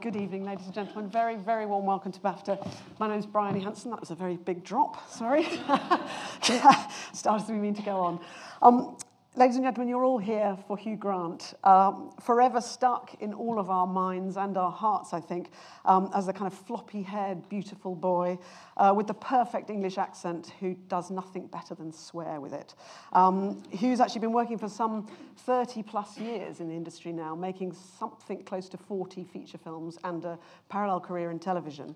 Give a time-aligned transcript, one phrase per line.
[0.00, 1.10] Good evening, ladies and gentlemen.
[1.10, 2.70] Very, very warm welcome to BAFTA.
[3.00, 3.90] My name is Bryony Hanson.
[3.90, 5.44] That was a very big drop, sorry.
[7.12, 8.20] Started we mean to go on.
[8.62, 8.96] Um,
[9.36, 13.70] Ladies and gentlemen, you're all here for Hugh Grant, um, forever stuck in all of
[13.70, 15.50] our minds and our hearts, I think,
[15.84, 18.38] um, as a kind of floppy haired, beautiful boy
[18.78, 22.74] uh, with the perfect English accent who does nothing better than swear with it.
[23.12, 25.06] Um, Hugh's actually been working for some
[25.36, 30.24] 30 plus years in the industry now, making something close to 40 feature films and
[30.24, 30.36] a
[30.68, 31.94] parallel career in television.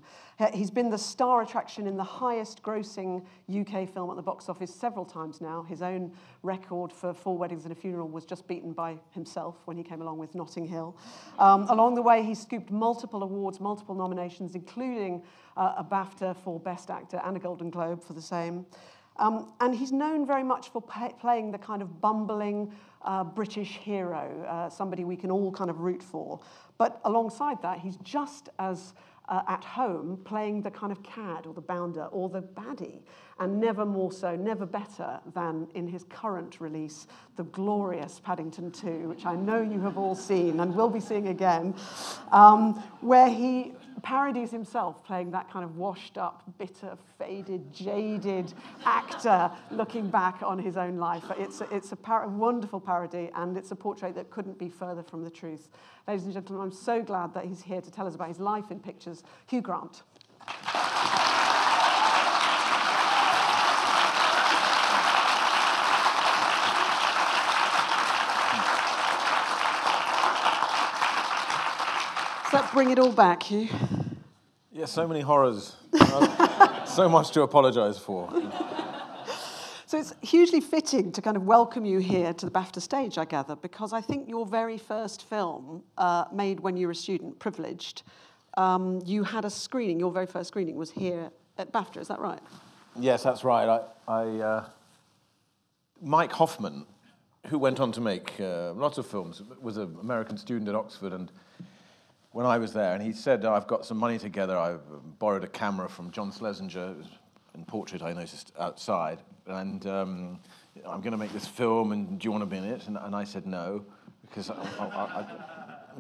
[0.53, 4.73] He's been the star attraction in the highest grossing UK film at the box office
[4.73, 5.63] several times now.
[5.63, 9.77] His own record for Four Weddings and a Funeral was just beaten by himself when
[9.77, 10.97] he came along with Notting Hill.
[11.39, 15.23] Um, along the way, he scooped multiple awards, multiple nominations, including
[15.57, 18.67] uh, a BAFTA for Best Actor and a Golden Globe for the same.
[19.19, 22.73] Um, and he's known very much for playing the kind of bumbling
[23.03, 26.41] uh, British hero, uh, somebody we can all kind of root for.
[26.79, 28.95] But alongside that, he's just as
[29.29, 33.03] uh, at home playing the kind of cad or the bounder or the baddie,
[33.39, 37.07] and never more so, never better than in his current release,
[37.37, 41.29] the glorious Paddington 2, which I know you have all seen and will be seeing
[41.29, 41.75] again,
[42.31, 48.53] um, where he parodies himself playing that kind of washed up, bitter, faded, jaded
[48.85, 51.25] actor looking back on his own life.
[51.39, 55.03] It's a, it's a par- wonderful parody and it's a portrait that couldn't be further
[55.03, 55.69] from the truth.
[56.07, 58.71] Ladies and gentlemen, I'm so glad that he's here to tell us about his life
[58.71, 59.23] in pictures.
[59.47, 60.03] Hugh Grant.
[72.73, 73.69] Bring it all back, Hugh?
[74.73, 75.77] Yeah, so many horrors.
[76.87, 78.31] so much to apologise for.
[79.87, 83.27] So it's hugely fitting to kind of welcome you here to the BAFTA stage, I
[83.27, 87.39] gather, because I think your very first film, uh, made when you were a student,
[87.39, 88.05] Privileged,
[88.57, 92.21] um, you had a screening, your very first screening was here at BAFTA, is that
[92.21, 92.41] right?
[92.99, 93.69] Yes, that's right.
[93.69, 94.65] I, I uh,
[96.01, 96.87] Mike Hoffman,
[97.49, 101.13] who went on to make uh, lots of films, was an American student at Oxford
[101.13, 101.31] and
[102.33, 104.57] when I was there, and he said, oh, I've got some money together.
[104.57, 104.77] I
[105.19, 106.95] borrowed a camera from John Schlesinger,
[107.55, 110.41] in portrait I noticed outside, and um,
[110.87, 112.87] I'm going to make this film, and do you want to be in it?
[112.87, 113.85] And, and I said no,
[114.27, 115.27] because I, I, I,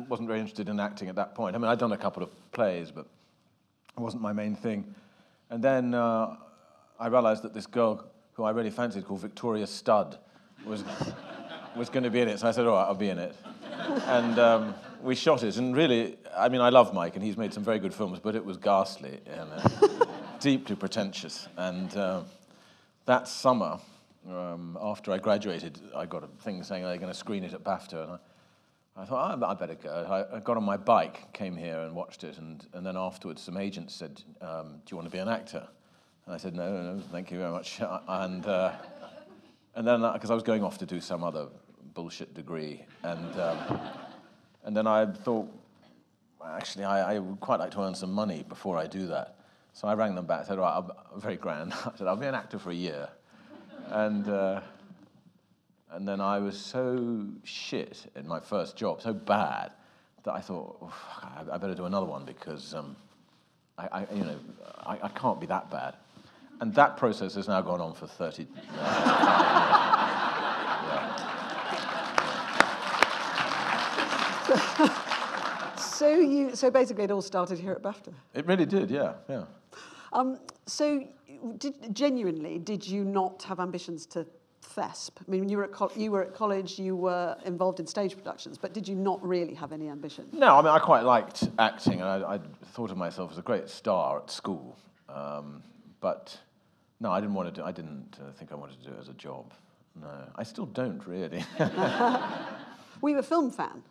[0.08, 1.54] wasn't very interested in acting at that point.
[1.54, 3.06] I mean, I'd done a couple of plays, but
[3.96, 4.94] it wasn't my main thing.
[5.50, 6.36] And then uh,
[6.98, 10.18] I realized that this girl who I really fancied, called Victoria Studd,
[10.64, 10.82] was,
[11.76, 12.38] was going to be in it.
[12.38, 13.34] So I said, all right, I'll be in it.
[14.06, 17.52] and um, we shot it, and really, I mean, I love Mike, and he's made
[17.52, 20.06] some very good films, but it was ghastly and uh,
[20.40, 21.48] deeply pretentious.
[21.56, 22.22] And uh,
[23.06, 23.78] that summer,
[24.28, 27.64] um, after I graduated, I got a thing saying they're going to screen it at
[27.64, 30.28] BAFTA, and I, I thought, oh, I better go.
[30.32, 33.56] I, got on my bike, came here and watched it, and, and then afterwards, some
[33.56, 35.66] agents said, um, "Do you want to be an actor?"
[36.26, 38.72] And I said, "No, no, thank you very much." And uh,
[39.74, 41.48] and then, because uh, I was going off to do some other
[41.94, 43.80] bullshit degree, and um,
[44.64, 45.48] and then I thought,
[46.44, 49.36] actually, I, I, would quite like to earn some money before I do that.
[49.72, 50.46] So I rang them back.
[50.46, 50.76] Said, right,
[51.12, 51.72] I'm very grand.
[51.84, 53.08] I said, I'll be an actor for a year.
[53.88, 54.60] And, uh,
[55.90, 59.72] and then I was so shit in my first job, so bad,
[60.24, 60.92] that I thought,
[61.50, 62.94] I better do another one because um,
[63.76, 64.38] I, I, you know,
[64.86, 65.96] I, I, can't be that bad.
[66.60, 68.46] And that process has now gone on for 30
[68.78, 70.01] uh,
[76.02, 78.12] so you, so basically, it all started here at BAFTA.
[78.34, 79.44] It really did, yeah, yeah.
[80.12, 81.06] Um, so,
[81.58, 84.26] did, genuinely, did you not have ambitions to
[84.74, 85.18] THESP?
[85.20, 88.58] I mean, you were, at you were at college, you were involved in stage productions,
[88.58, 90.26] but did you not really have any ambition?
[90.32, 92.40] No, I mean, I quite liked acting, and I, I
[92.72, 94.76] thought of myself as a great star at school.
[95.08, 95.62] Um,
[96.00, 96.36] but
[96.98, 97.64] no, I didn't want to do.
[97.64, 99.52] I didn't uh, think I wanted to do it as a job.
[100.00, 101.44] No, I still don't really.
[101.58, 101.66] we
[103.02, 103.82] were you a film fan?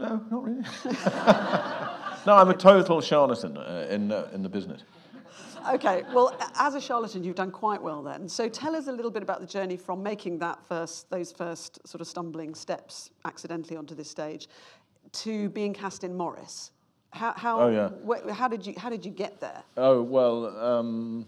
[0.00, 0.62] No, not really.
[2.26, 4.82] no, I'm a total charlatan uh, in, uh, in the business.
[5.68, 8.26] Okay, well, as a charlatan, you've done quite well then.
[8.26, 11.86] So tell us a little bit about the journey from making that first, those first
[11.86, 14.48] sort of stumbling steps accidentally onto this stage
[15.12, 16.70] to being cast in Maurice.
[17.10, 17.90] How, how, oh, yeah.
[18.08, 19.62] wh- how, did, you, how did you get there?
[19.76, 21.26] Oh, well, um,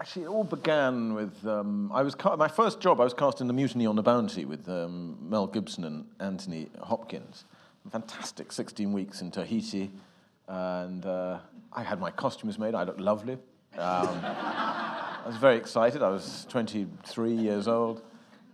[0.00, 3.00] Actually, it all began with um, I was ca- my first job.
[3.00, 6.68] I was cast in the Mutiny on the Bounty with um, Mel Gibson and Anthony
[6.82, 7.44] Hopkins.
[7.90, 9.92] Fantastic 16 weeks in Tahiti,
[10.48, 11.38] and uh,
[11.72, 12.74] I had my costumes made.
[12.74, 13.34] I looked lovely.
[13.78, 16.02] Um, I was very excited.
[16.02, 18.02] I was 23 years old,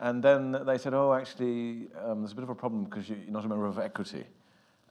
[0.00, 3.18] and then they said, "Oh, actually, um, there's a bit of a problem because you're
[3.28, 4.24] not a member of Equity."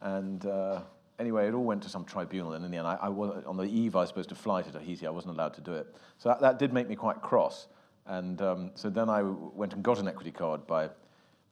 [0.02, 0.82] And uh,
[1.20, 3.58] anyway, it all went to some tribunal, and in the end, I, I was, on
[3.58, 5.94] the eve I was supposed to fly to Tahiti, I wasn't allowed to do it.
[6.18, 7.68] So that, that did make me quite cross.
[8.06, 10.90] And um, so then I went and got an equity card by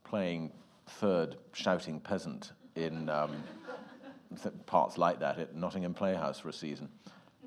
[0.04, 0.52] playing
[0.88, 3.44] third shouting peasant in um,
[4.66, 6.90] parts like that at Nottingham Playhouse for a season,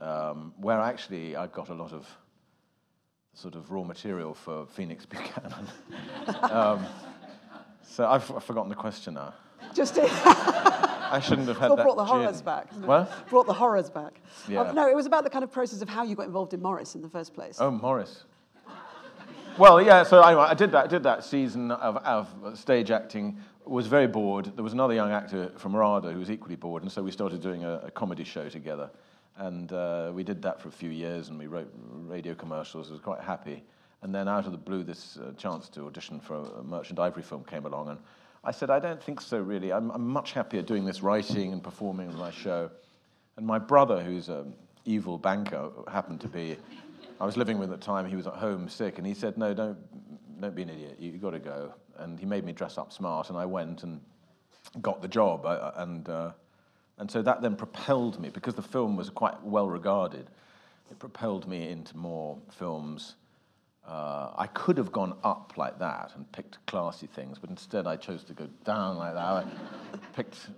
[0.00, 2.08] um, where actually I got a lot of
[3.34, 5.66] sort of raw material for Phoenix Buchanan.
[6.42, 6.86] um,
[7.82, 9.34] so I've, I've, forgotten the question now.
[9.74, 9.98] Just
[11.10, 11.82] I shouldn't have had that.
[11.82, 12.16] brought the gin.
[12.16, 12.72] horrors back.
[12.72, 13.28] What?
[13.28, 14.20] Brought the horrors back.
[14.48, 14.62] Yeah.
[14.62, 16.62] Um, no, it was about the kind of process of how you got involved in
[16.62, 17.58] Maurice in the first place.
[17.60, 18.24] Oh, Maurice.
[19.58, 20.04] Well, yeah.
[20.04, 20.88] So anyway, I did that.
[20.88, 23.38] Did that season of, of stage acting.
[23.66, 24.52] Was very bored.
[24.56, 27.42] There was another young actor from RADA who was equally bored, and so we started
[27.42, 28.90] doing a, a comedy show together.
[29.36, 31.72] And uh, we did that for a few years, and we wrote
[32.06, 32.88] radio commercials.
[32.88, 33.62] I was quite happy.
[34.02, 37.22] And then out of the blue, this uh, chance to audition for a Merchant Ivory
[37.22, 37.98] film came along, and
[38.42, 39.72] I said, I don't think so, really.
[39.72, 42.70] I'm, I'm much happier doing this writing and performing on my show.
[43.36, 44.54] And my brother, who's an
[44.86, 46.56] evil banker, happened to be,
[47.20, 49.36] I was living with at the time, he was at home sick, and he said,
[49.36, 49.76] No, don't,
[50.40, 51.74] don't be an idiot, you, have got to go.
[51.98, 54.00] And he made me dress up smart, and I went and
[54.80, 55.44] got the job.
[55.44, 56.30] I, and, uh,
[56.96, 60.30] and so that then propelled me, because the film was quite well regarded,
[60.90, 63.16] it propelled me into more films
[63.90, 67.96] uh, I could have gone up like that and picked classy things, but instead I
[67.96, 69.20] chose to go down like that.
[69.20, 69.44] I
[70.14, 70.48] picked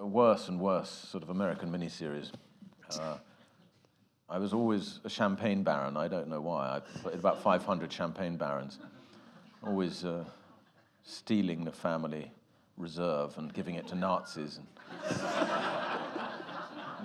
[0.00, 2.32] worse and worse sort of American miniseries.
[2.90, 3.18] Uh,
[4.28, 5.96] I was always a champagne baron.
[5.96, 6.76] I don't know why.
[6.76, 8.80] I put about 500 champagne barons,
[9.64, 10.24] always uh,
[11.04, 12.32] stealing the family
[12.76, 14.66] reserve and giving it to Nazis and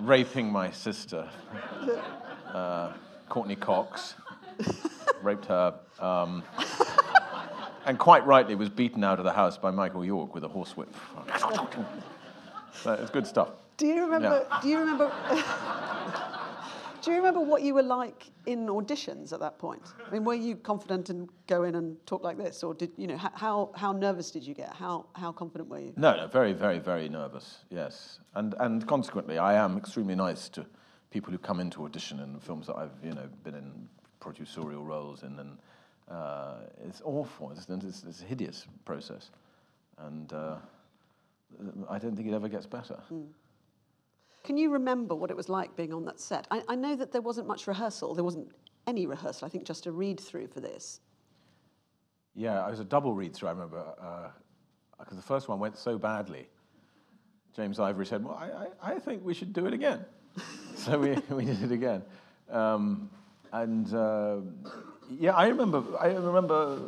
[0.00, 1.28] raping my sister,
[2.52, 2.92] uh,
[3.28, 4.14] Courteney Cox
[5.24, 6.42] raped her, um,
[7.86, 10.88] and quite rightly was beaten out of the house by Michael York with a horsewhip.
[12.86, 13.50] it's good stuff.
[13.76, 14.46] Do you remember?
[14.50, 14.60] Yeah.
[14.60, 15.12] Do you remember?
[17.02, 19.82] do you remember what you were like in auditions at that point?
[20.06, 23.06] I mean, were you confident and go in and talk like this, or did you
[23.06, 24.72] know how how nervous did you get?
[24.74, 25.92] How how confident were you?
[25.96, 27.64] No, no, very, very, very nervous.
[27.70, 30.64] Yes, and and consequently, I am extremely nice to
[31.10, 33.88] people who come into audition in films that I've you know been in
[34.24, 35.58] producerial roles in, and
[36.10, 36.54] uh,
[36.86, 37.50] it's awful.
[37.52, 39.30] It's, it's, it's, a hideous process,
[39.98, 40.56] and uh,
[41.88, 42.98] I don't think it ever gets better.
[43.12, 43.26] Mm.
[44.42, 46.46] Can you remember what it was like being on that set?
[46.50, 48.14] I, I know that there wasn't much rehearsal.
[48.14, 48.50] There wasn't
[48.86, 49.46] any rehearsal.
[49.46, 51.00] I think just a read through for this.
[52.34, 53.48] Yeah, it was a double read through.
[53.48, 53.82] I remember
[54.98, 56.46] because uh, the first one went so badly.
[57.56, 60.04] James Ivory said, "Well, I, I, I think we should do it again."
[60.74, 62.02] so we, we did it again.
[62.50, 63.08] Um,
[63.54, 64.36] and uh,
[65.08, 65.82] yeah, I remember.
[66.00, 66.78] I remember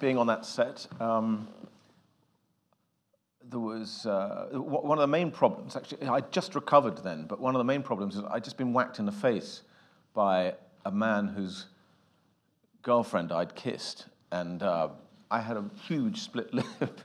[0.00, 0.86] being on that set.
[1.00, 1.46] Um,
[3.48, 5.76] there was uh, one of the main problems.
[5.76, 8.72] Actually, I just recovered then, but one of the main problems is I'd just been
[8.72, 9.62] whacked in the face
[10.14, 10.54] by
[10.84, 11.66] a man whose
[12.82, 14.88] girlfriend I'd kissed, and uh,
[15.30, 17.00] I had a huge split lip.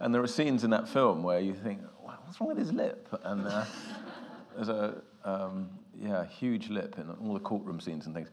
[0.00, 3.08] and there are scenes in that film where you think, "What's wrong with his lip?"
[3.24, 3.66] And uh,
[4.54, 5.68] there's a um,
[6.00, 8.28] yeah, huge lip in all the courtroom scenes and things.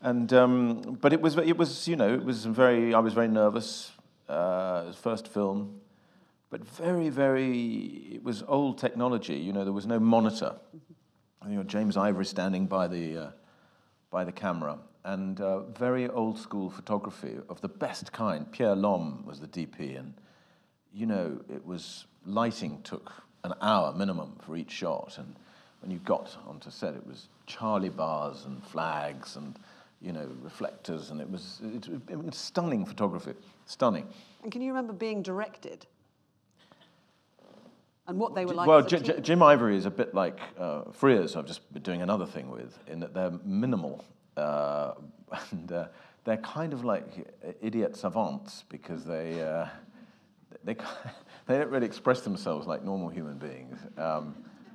[0.00, 3.28] And um, but it was it was you know it was very I was very
[3.28, 3.92] nervous.
[4.28, 5.80] Uh, first film,
[6.50, 9.36] but very very it was old technology.
[9.36, 10.56] You know there was no monitor.
[11.48, 13.30] You know James Ivory standing by the uh,
[14.10, 18.50] by the camera and uh, very old school photography of the best kind.
[18.50, 20.14] Pierre Lhomme was the DP, and
[20.92, 23.12] you know it was lighting took
[23.44, 25.36] an hour minimum for each shot and
[25.84, 29.54] when you got onto set, it was Charlie bars and flags and
[30.00, 33.34] you know reflectors, and it was, it, it was stunning photography,
[33.66, 34.06] stunning.
[34.42, 35.86] And can you remember being directed?
[38.06, 38.66] And what they were like?
[38.66, 41.36] Well, J- J- Jim Ivory is a bit like uh, Frears.
[41.36, 44.04] I've just been doing another thing with, in that they're minimal
[44.38, 44.92] uh,
[45.50, 45.86] and uh,
[46.24, 49.66] they're kind of like idiot savants because they uh,
[50.64, 50.76] they
[51.46, 53.78] they don't really express themselves like normal human beings.
[53.98, 54.34] Um,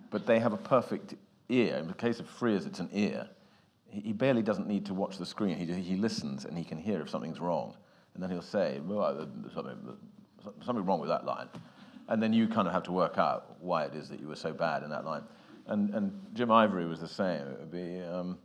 [0.09, 1.15] but they have a perfect
[1.49, 1.77] ear.
[1.77, 3.27] In the case of Frears, it's an ear.
[3.91, 5.57] He, barely doesn't need to watch the screen.
[5.57, 7.75] He, he listens and he can hear if something's wrong.
[8.13, 9.97] And then he'll say, well, something,
[10.63, 11.47] something wrong with that line.
[12.07, 14.35] And then you kind of have to work out why it is that you were
[14.35, 15.23] so bad in that line.
[15.67, 17.41] And, and Jim Ivory was the same.
[17.47, 18.37] It would be, um,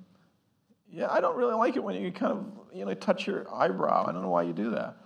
[0.90, 4.06] yeah, I don't really like it when you kind of, you know, touch your eyebrow.
[4.06, 4.96] I don't know why you do that.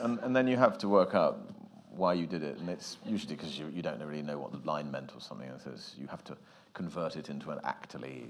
[0.00, 1.48] and, and then you have to work out
[1.96, 4.58] why you did it, and it's usually because you, you don't really know what the
[4.68, 6.36] line meant or something, and so you have to
[6.74, 8.28] convert it into an actly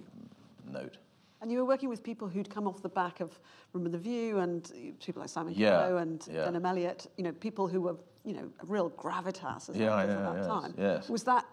[0.71, 0.97] note.
[1.40, 3.38] And you were working with people who'd come off the back of
[3.73, 4.71] Room of the View and
[5.04, 6.47] people like Simon Yeah, Hugh and yeah.
[6.47, 10.23] Denholm Elliott, you know, people who were, you know, real gravitas as Yeah, actors at
[10.25, 10.75] that yes, time.
[10.78, 11.09] yes.
[11.09, 11.45] Was that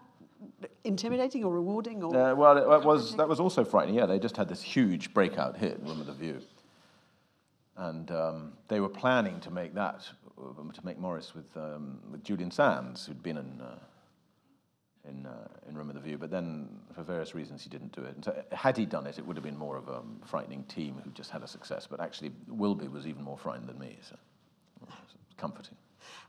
[0.84, 3.96] intimidating or rewarding or Uh, well, it, it was that was also frightening.
[3.96, 6.40] Yeah, they just had this huge breakout hit, Room of the View,
[7.76, 10.08] and um, they were planning to make that
[10.74, 13.78] to make Maurice with um, with Julian Sands, who'd been in uh,
[15.08, 18.02] in uh, in Room of the View, but then for various reasons he didn't do
[18.02, 18.14] it.
[18.14, 21.00] And so, had he done it, it would have been more of a frightening team
[21.04, 21.86] who just had a success.
[21.86, 24.16] But actually, Wilby was even more frightened than me, so
[25.36, 25.76] comforting.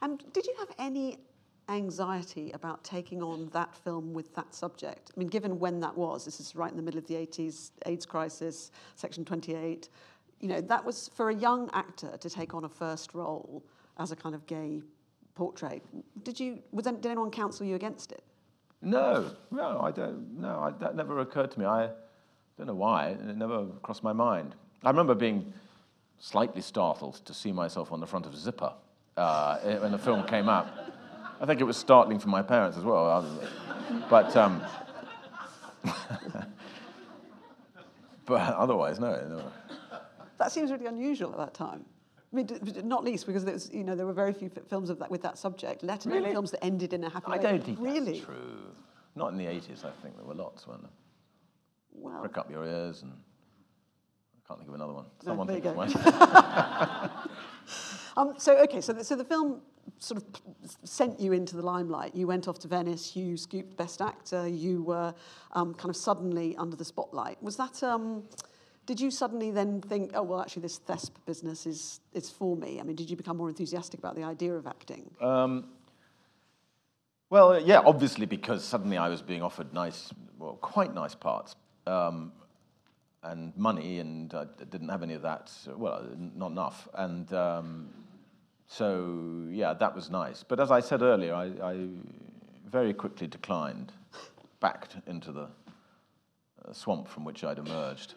[0.02, 1.20] And did you have any
[1.70, 5.12] anxiety about taking on that film with that subject?
[5.16, 7.72] I mean, given when that was, this is right in the middle of the 80s,
[7.86, 9.90] AIDS crisis, Section 28.
[10.42, 13.64] You know, that was for a young actor to take on a first role
[13.98, 14.82] as a kind of gay
[15.36, 15.84] portrait.
[16.24, 16.60] Did you?
[16.72, 18.24] Was did anyone counsel you against it?
[18.82, 20.40] No, no, I don't.
[20.40, 21.66] No, I, that never occurred to me.
[21.66, 21.90] I
[22.58, 23.10] don't know why.
[23.10, 24.56] It never crossed my mind.
[24.84, 25.54] I remember being
[26.20, 28.74] slightly startled to see myself on the front of Zipper
[29.18, 30.68] uh, when the film came out.
[31.40, 33.40] I think it was startling for my parents as well.
[34.10, 34.64] But, um,
[38.26, 39.52] but otherwise, no, no.
[40.42, 41.86] That seems really unusual at that time.
[42.34, 42.48] I mean,
[42.84, 45.12] not least because there was, you know, there were very few f- films of that
[45.12, 46.32] with that subject, let alone Really?
[46.32, 47.44] films that ended in a happy I way.
[47.44, 48.14] don't think really.
[48.14, 48.72] that's true.
[49.16, 50.92] Not in the 80s, I think there were lots, weren't there?
[51.94, 55.06] Well, Prick up your ears and I can't think of another one.
[55.26, 57.12] No, Someone you think of one.
[58.18, 59.62] Um, so okay, so the, so the film
[59.98, 60.42] sort of p-
[60.84, 62.14] sent you into the limelight.
[62.14, 63.16] You went off to Venice.
[63.16, 64.50] You scooped Best Actor.
[64.50, 65.14] You were
[65.54, 67.42] um, kind of suddenly under the spotlight.
[67.42, 67.82] Was that?
[67.84, 68.24] Um,
[68.86, 72.80] did you suddenly then think, oh well, actually, this Thesp business is is for me?
[72.80, 75.10] I mean, did you become more enthusiastic about the idea of acting?
[75.22, 75.66] Um,
[77.30, 81.56] well, uh, yeah, obviously because suddenly I was being offered nice, well, quite nice parts,
[81.88, 82.34] um,
[83.24, 85.48] and money, and I didn't have any of that.
[85.48, 87.90] so- Well, uh, not enough, and um,
[88.68, 90.44] so yeah, that was nice.
[90.44, 91.88] But as I said earlier, I, I
[92.68, 93.94] very quickly declined,
[94.60, 95.48] backed into the
[96.66, 98.16] uh, swamp from which I'd emerged.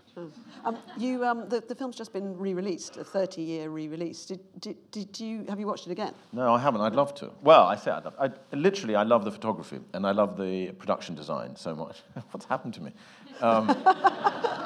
[0.65, 4.25] Um, you, um, the, the film's just been re-released, a 30-year re-release.
[4.27, 6.15] Did, did, did you have you watched it again?
[6.33, 6.81] No, I haven't.
[6.81, 7.33] I'd love to.
[7.43, 8.15] Well, I say I'd love.
[8.19, 12.03] I, literally, I love the photography and I love the production design so much.
[12.31, 12.93] What's happened to me?
[13.41, 13.67] Um,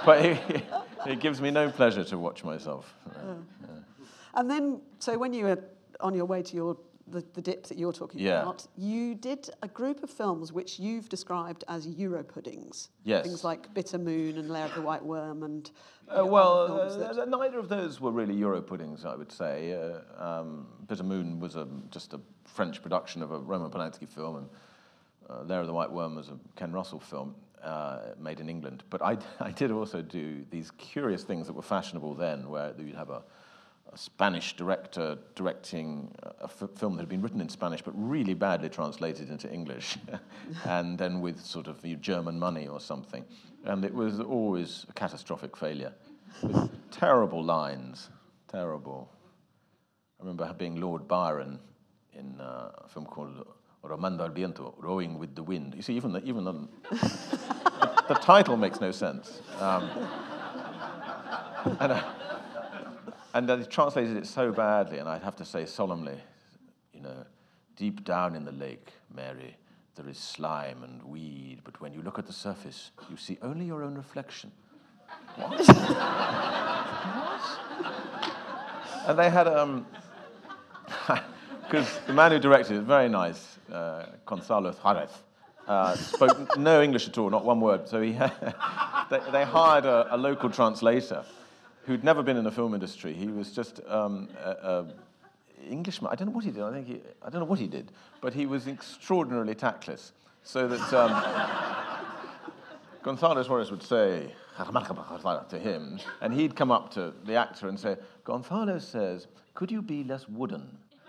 [0.04, 0.64] but it,
[1.06, 2.94] it gives me no pleasure to watch myself.
[4.34, 5.58] And then, so when you were
[6.00, 6.76] on your way to your
[7.10, 8.42] the, the dip that you're talking Yeah.
[8.42, 12.90] about, you did a group of films which you've described as Euro puddings.
[13.04, 13.24] Yes.
[13.24, 15.70] Things like Bitter Moon and Lair of the White Worm and.
[16.08, 19.72] Uh, well, uh, that- neither of those were really Euro puddings, I would say.
[19.74, 24.36] Uh, um, Bitter Moon was a, just a French production of a Roman Polanski film,
[24.36, 24.48] and
[25.28, 28.84] uh, Lair of the White Worm was a Ken Russell film uh, made in England.
[28.88, 32.94] But I, I did also do these curious things that were fashionable then, where you'd
[32.96, 33.22] have a,
[33.92, 38.34] a Spanish director directing a f- film that had been written in Spanish but really
[38.34, 39.96] badly translated into English,
[40.64, 43.24] and then with sort of German money or something.
[43.64, 45.92] And it was always a catastrophic failure.
[46.42, 48.10] With terrible lines,
[48.48, 49.10] terrible.
[50.20, 51.58] I remember being Lord Byron
[52.12, 53.46] in uh, a film called
[53.84, 55.74] Remando al Viento, Rowing with the Wind.
[55.74, 56.68] You see, even the, even the,
[58.08, 59.40] the title makes no sense.
[59.60, 59.88] Um,
[61.80, 62.02] and, uh,
[63.38, 66.18] and they translated it so badly, and I'd have to say solemnly,
[66.92, 67.24] you know,
[67.76, 69.56] deep down in the lake, Mary,
[69.94, 73.64] there is slime and weed, but when you look at the surface, you see only
[73.64, 74.50] your own reflection.
[75.36, 75.50] What?
[75.50, 75.68] what?
[79.06, 79.86] And they had, um,
[81.62, 85.10] because the man who directed it, very nice, uh, Gonzalo Suarez,
[85.68, 87.88] uh, spoke no English at all, not one word.
[87.88, 88.12] So he
[89.10, 91.24] they, they hired a, a local translator
[91.88, 93.14] who'd never been in the film industry.
[93.14, 94.28] He was just um,
[95.68, 96.12] Englishman.
[96.12, 96.62] I don't know what he did.
[96.62, 97.90] I think he, I don't know what he did,
[98.20, 100.12] but he was extraordinarily tactless.
[100.44, 101.12] So that um,
[103.02, 107.96] Gonzalo Suarez would say to him, and he'd come up to the actor and say,
[108.22, 110.68] Gonzalo says, could you be less wooden?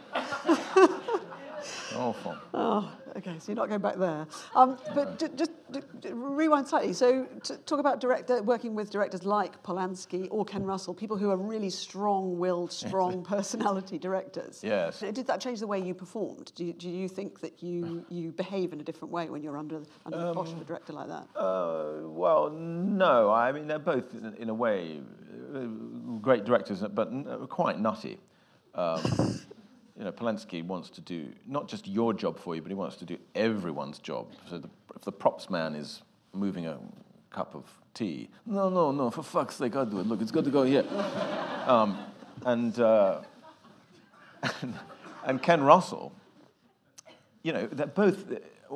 [2.01, 2.35] Awful.
[2.55, 4.27] Oh, okay, so you're not going back there.
[4.55, 5.51] Um, but ju- just
[6.11, 6.95] rewind slightly.
[6.95, 7.27] So,
[7.67, 11.69] talk about director, working with directors like Polanski or Ken Russell, people who are really
[11.69, 14.61] strong-willed, strong personality directors.
[14.65, 15.01] Yes.
[15.01, 16.53] Did that change the way you performed?
[16.55, 19.59] Do you, do you think that you, you behave in a different way when you're
[19.59, 21.29] under, under the posh of a director like that?
[21.39, 23.31] Uh, well, no.
[23.31, 25.03] I mean, they're both, in, in a way,
[25.55, 25.59] uh,
[26.23, 27.11] great directors, but
[27.51, 28.19] quite nutty.
[28.75, 29.39] Um,
[30.01, 32.97] you know, Polanski wants to do not just your job for you, but he wants
[32.97, 34.29] to do everyone's job.
[34.49, 36.01] So the, if the props man is
[36.33, 36.79] moving a
[37.29, 40.07] cup of tea, no, no, no, for fuck's sake, I'll do it.
[40.07, 40.87] Look, it's got to go here.
[41.67, 41.99] um,
[42.47, 43.21] and, uh,
[44.63, 44.75] and,
[45.27, 46.15] and Ken Russell,
[47.43, 48.25] you know, they're both.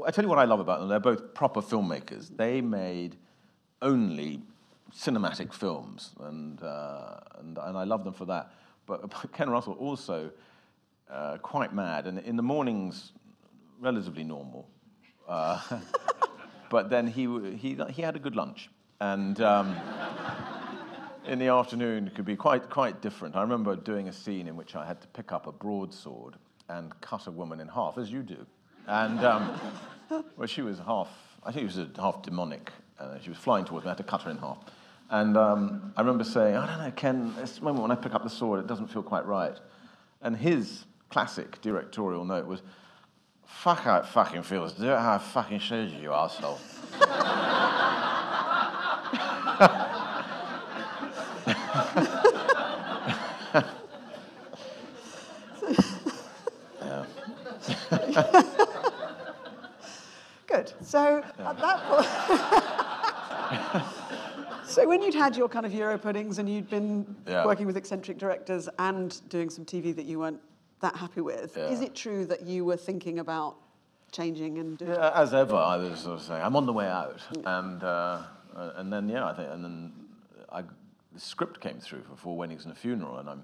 [0.07, 0.91] I tell you what I love about them.
[0.91, 2.37] They're both proper filmmakers.
[2.37, 3.17] They made
[3.81, 4.43] only
[4.95, 8.53] cinematic films, and uh, and, and I love them for that.
[8.85, 10.31] But, but Ken Russell also
[11.11, 13.13] uh, quite mad, and in the mornings,
[13.81, 14.69] relatively normal.
[15.29, 15.61] Uh,
[16.71, 17.23] but then he,
[17.57, 18.71] he, he had a good lunch,
[19.01, 19.77] and um,
[21.27, 23.37] in the afternoon it could be quite, quite different.
[23.37, 26.37] I remember doing a scene in which I had to pick up a broadsword
[26.69, 28.47] and cut a woman in half, as you do.
[28.87, 29.61] And um,
[30.37, 31.09] well, she was half,
[31.43, 32.71] I think she was a half demonic.
[32.99, 34.59] Uh, she was flying towards me, I had to cut her in half.
[35.11, 38.23] And um, I remember saying, I don't know, Ken, this moment when I pick up
[38.23, 39.57] the sword, it doesn't feel quite right.
[40.23, 42.63] And his classic directorial note was,
[43.47, 44.73] fuck how it fucking feels.
[44.73, 46.59] Do it how I fucking showed you, you asshole.
[60.47, 60.73] Good.
[60.83, 61.81] So at that
[63.71, 63.85] point.
[64.69, 67.45] so when you'd had your kind of Euro puddings and you'd been Yeah.
[67.47, 70.41] working with eccentric directors and doing some TV that you weren't
[70.85, 71.69] that happy with, Yeah.
[71.69, 73.57] is it true that you were thinking about
[74.13, 74.93] changing and doing?
[74.93, 77.21] Yeah, as ever, I was sort of saying, I'm on the way out.
[77.45, 78.23] And, uh,
[78.55, 79.93] uh, and then, yeah, I think, and then
[80.53, 80.63] I,
[81.13, 83.43] the script came through for Four Weddings and a Funeral, and I'm,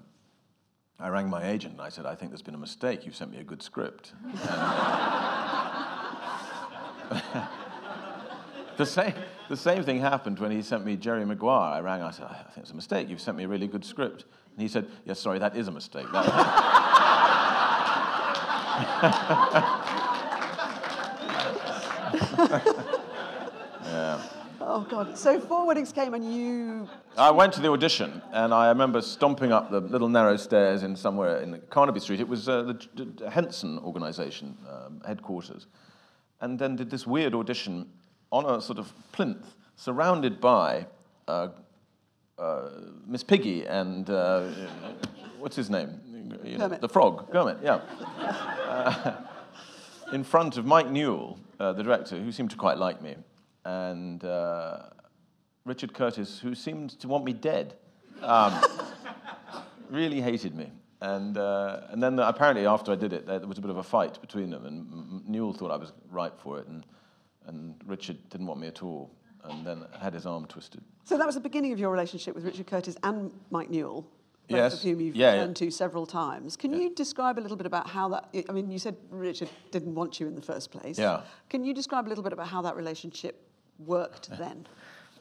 [0.99, 3.05] I rang my agent and I said, I think there's been a mistake.
[3.05, 4.13] You sent me a good script.
[8.77, 9.13] The, same,
[9.47, 11.73] the same thing happened when he sent me Jerry Maguire.
[11.73, 13.09] I rang, I said, I think it's a mistake.
[13.09, 14.25] You've sent me a really good script.
[14.53, 16.07] And he said, Yes, sorry, that is a mistake.
[18.81, 19.91] That-
[24.63, 25.17] Oh God!
[25.17, 26.87] So four weddings came and you.
[27.17, 30.95] I went to the audition, and I remember stomping up the little narrow stairs in
[30.95, 32.19] somewhere in Carnaby Street.
[32.19, 35.65] It was uh, the, Henson organisation um, headquarters,
[36.41, 37.89] and then did this weird audition
[38.31, 40.85] on a sort of plinth, surrounded by
[41.27, 41.49] uh,
[42.37, 42.69] uh,
[43.07, 44.47] Miss Piggy and uh,
[45.39, 45.99] what's his name?
[46.43, 47.57] You know, the frog, Kermit.
[47.61, 47.81] Yeah.
[48.71, 49.13] Uh,
[50.13, 53.15] in front of Mike Newell, uh, the director, who seemed to quite like me,
[53.65, 54.83] and uh,
[55.65, 57.75] Richard Curtis, who seemed to want me dead,
[58.21, 58.53] um,
[59.89, 60.71] really hated me.
[61.01, 63.83] And, uh, and then apparently after I did it, there was a bit of a
[63.83, 66.85] fight between them, and Newell thought I was right for it, and,
[67.47, 69.11] and Richard didn't want me at all,
[69.43, 70.81] and then had his arm twisted.
[71.03, 74.07] So that was the beginning of your relationship with Richard Curtis and Mike Newell.
[74.49, 74.73] Both Yes.
[74.75, 75.39] Of whom you've Yeah, yeah.
[75.39, 76.57] returned to several times.
[76.57, 78.29] Can you describe a little bit about how that?
[78.49, 80.99] I mean, you said Richard didn't want you in the first place.
[80.99, 81.21] Yeah.
[81.49, 83.41] Can you describe a little bit about how that relationship
[83.79, 84.67] worked then?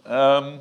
[0.07, 0.61] Um,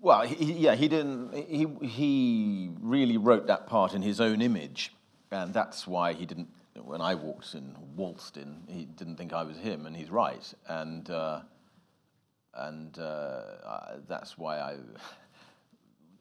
[0.00, 1.32] well, he, he- yeah, he didn't.
[1.34, 4.92] He he really wrote that part in his own image,
[5.30, 6.48] and that's why he didn't.
[6.82, 10.52] When I walked in, waltzed in, he didn't think I was him, and he's right.
[10.68, 11.40] And uh,
[12.54, 14.76] and uh, I- that's why I.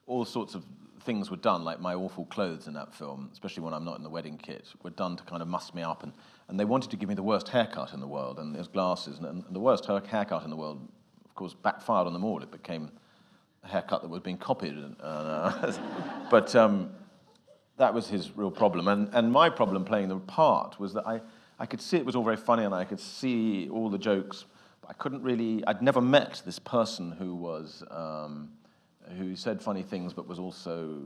[0.06, 0.64] All sorts of
[1.02, 4.04] things were done, like my awful clothes in that film, especially when I'm not in
[4.04, 6.04] the wedding kit, were done to kind of muss me up.
[6.04, 6.14] And,
[6.48, 9.18] and they wanted to give me the worst haircut in the world, and there's glasses,
[9.18, 10.88] and, and the worst haircut in the world,
[11.26, 12.42] of course, backfired on them all.
[12.42, 12.92] It became
[13.64, 14.74] a haircut that was being copied.
[14.74, 15.74] And, uh,
[16.32, 16.92] but um,
[17.78, 18.88] that was his real problem.
[18.88, 21.22] And, and my problem playing the part was that I,
[21.60, 24.46] I could see it was all very funny and I could see all the jokes.
[24.82, 28.50] But I couldn't really, I'd never met this person who was, um,
[29.18, 31.00] who said funny things but was also,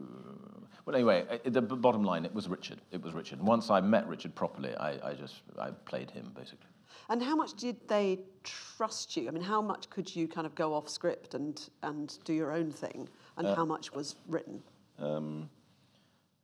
[0.86, 2.82] well, anyway, uh, the bottom line, it was Richard.
[2.92, 3.40] It was Richard.
[3.40, 6.68] And once I met Richard properly, I, I just, I played him basically.
[7.10, 9.28] And how much did they trust you?
[9.28, 12.52] I mean, how much could you kind of go off script and, and do your
[12.52, 13.08] own thing?
[13.38, 14.62] And Uh, how much was written?
[15.00, 15.50] Um,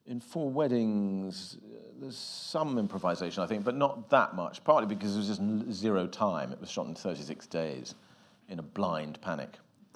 [0.06, 5.16] in Four Weddings, uh, there's some improvisation, I think, but not that much, partly because
[5.16, 6.52] it was just zero time.
[6.52, 7.96] It was shot in 36 days
[8.50, 9.58] in a blind panic,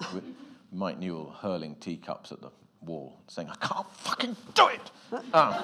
[0.72, 2.50] Mike Newell hurling teacups at the
[2.82, 4.90] wall, saying, I can't fucking do it!
[5.34, 5.54] Um,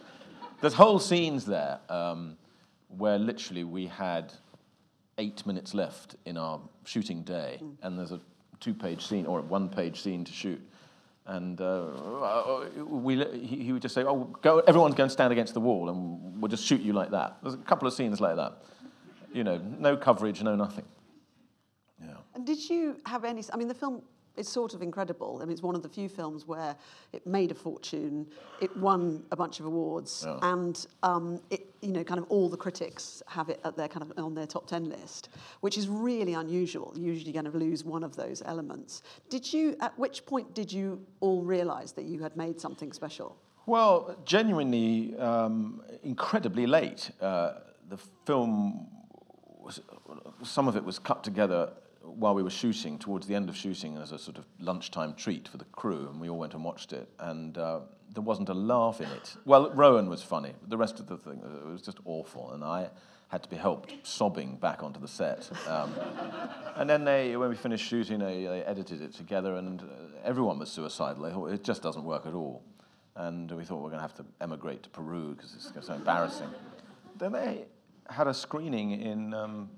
[0.60, 2.36] there's whole scenes there um,
[2.88, 4.32] where literally we had
[5.18, 8.20] eight minutes left in our shooting day, and there's a
[8.60, 10.60] two-page scene or a one-page scene to shoot.
[11.26, 11.88] And uh,
[12.86, 14.60] we, he, he would just say, "Oh, go!
[14.60, 17.52] Everyone's going to stand against the wall, and we'll just shoot you like that." There's
[17.52, 18.62] a couple of scenes like that.
[19.30, 20.86] You know, no coverage, no nothing.
[22.02, 22.14] Yeah.
[22.34, 23.44] And did you have any?
[23.52, 24.00] I mean, the film
[24.38, 25.38] it's sort of incredible.
[25.42, 26.76] I mean, it's one of the few films where
[27.12, 28.26] it made a fortune,
[28.60, 30.38] it won a bunch of awards, Yeah.
[30.42, 34.02] and um, it, you know, kind of all the critics have it at their kind
[34.10, 35.28] of on their top ten list,
[35.60, 36.92] which is really unusual.
[36.96, 39.02] You usually kind of lose one of those elements.
[39.28, 39.76] Did you?
[39.80, 43.36] At which point did you all realise that you had made something special?
[43.66, 47.10] Well, genuinely, um, incredibly late.
[47.20, 47.54] Uh,
[47.90, 48.86] the film,
[49.60, 49.80] was,
[50.42, 51.72] some of it was cut together
[52.16, 55.48] while we were shooting, towards the end of shooting, as a sort of lunchtime treat
[55.48, 57.08] for the crew, and we all went and watched it.
[57.18, 57.80] And uh,
[58.14, 59.36] there wasn't a laugh in it.
[59.44, 62.64] Well, Rowan was funny, but the rest of the thing it was just awful, and
[62.64, 62.90] I
[63.28, 65.50] had to be helped sobbing back onto the set.
[65.66, 65.94] Um,
[66.76, 69.84] and then they, when we finished shooting, they, they edited it together, and uh,
[70.24, 71.24] everyone was suicidal.
[71.24, 72.62] They thought it just doesn't work at all.
[73.16, 76.48] And we thought we're going to have to emigrate to Peru because it's so embarrassing.
[77.18, 77.66] Then they
[78.08, 79.68] had a screening in um,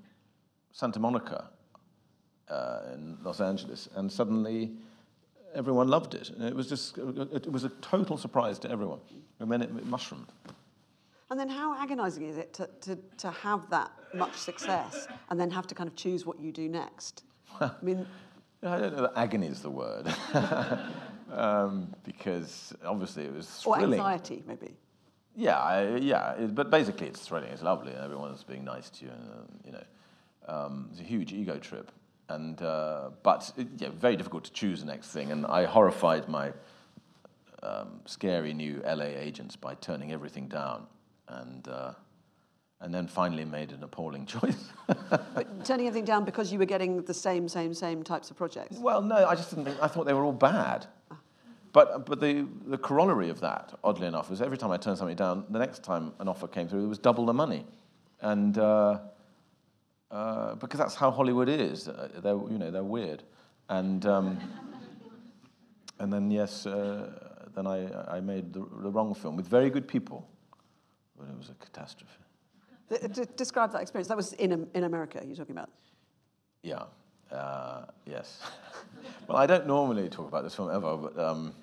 [0.71, 1.49] Santa Monica,
[2.51, 4.71] uh, in Los Angeles, and suddenly
[5.55, 6.29] everyone loved it.
[6.29, 8.99] And it was just, it was a total surprise to everyone.
[9.39, 10.27] And then it, it mushroomed.
[11.29, 15.49] And then how agonising is it to, to, to have that much success and then
[15.49, 17.23] have to kind of choose what you do next?
[17.59, 18.05] I mean,
[18.63, 20.13] I don't know that agony is the word.
[21.31, 23.93] um, because obviously it was thrilling.
[23.93, 24.75] or anxiety, maybe.
[25.35, 27.49] Yeah, I, yeah, it, but basically it's thrilling.
[27.49, 29.11] It's lovely, and everyone's being nice to you.
[29.11, 29.83] And, you know,
[30.47, 31.91] um, it's a huge ego trip,
[32.35, 35.31] and uh, but it, yeah, very difficult to choose the next thing.
[35.31, 36.51] And I horrified my
[37.63, 40.87] um, scary new LA agents by turning everything down,
[41.27, 41.93] and uh,
[42.81, 44.69] and then finally made an appalling choice.
[44.87, 48.77] But turning everything down because you were getting the same, same, same types of projects.
[48.77, 49.77] well, no, I just didn't think.
[49.81, 50.87] I thought they were all bad.
[51.73, 55.15] But, but the, the corollary of that, oddly enough, was every time I turned something
[55.15, 57.65] down, the next time an offer came through, it was double the money.
[58.19, 58.99] And uh,
[60.11, 61.87] uh, because that's how Hollywood is.
[61.87, 63.23] Uh, they're, you know, they're weird.
[63.69, 64.39] And, um,
[65.99, 67.09] and then, yes, uh,
[67.55, 70.27] then I, I made the, the wrong film with very good people,
[71.17, 72.11] but it was a catastrophe.
[72.89, 74.07] D- Describe that experience.
[74.09, 75.69] That was in, in America you're talking about.
[76.63, 76.83] Yeah.
[77.31, 78.41] Uh, yes.
[79.27, 81.53] well, I don't normally talk about this film ever, but um,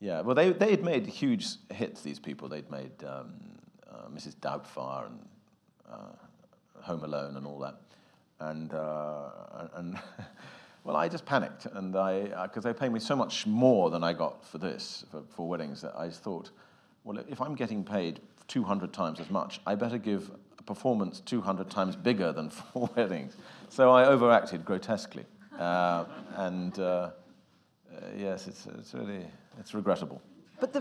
[0.00, 0.20] yeah.
[0.20, 2.02] Well, they they had made huge hits.
[2.02, 2.48] These people.
[2.48, 3.32] They'd made um,
[3.90, 4.36] uh, Mrs.
[4.36, 5.18] Doubtfire and
[5.90, 5.96] uh,
[6.84, 7.76] Home Alone and all that,
[8.40, 9.98] and uh, and.
[10.84, 14.12] Well, I just panicked, and I because they paid me so much more than I
[14.12, 16.50] got for this for, for weddings that I thought,
[17.04, 21.70] well, if I'm getting paid 200 times as much, I better give a performance 200
[21.70, 23.36] times bigger than four weddings.
[23.70, 25.24] So I overacted grotesquely,
[25.58, 26.04] uh,
[26.36, 27.10] and uh, uh,
[28.16, 29.24] yes, it's, it's really
[29.58, 30.20] it's regrettable.
[30.60, 30.80] But the,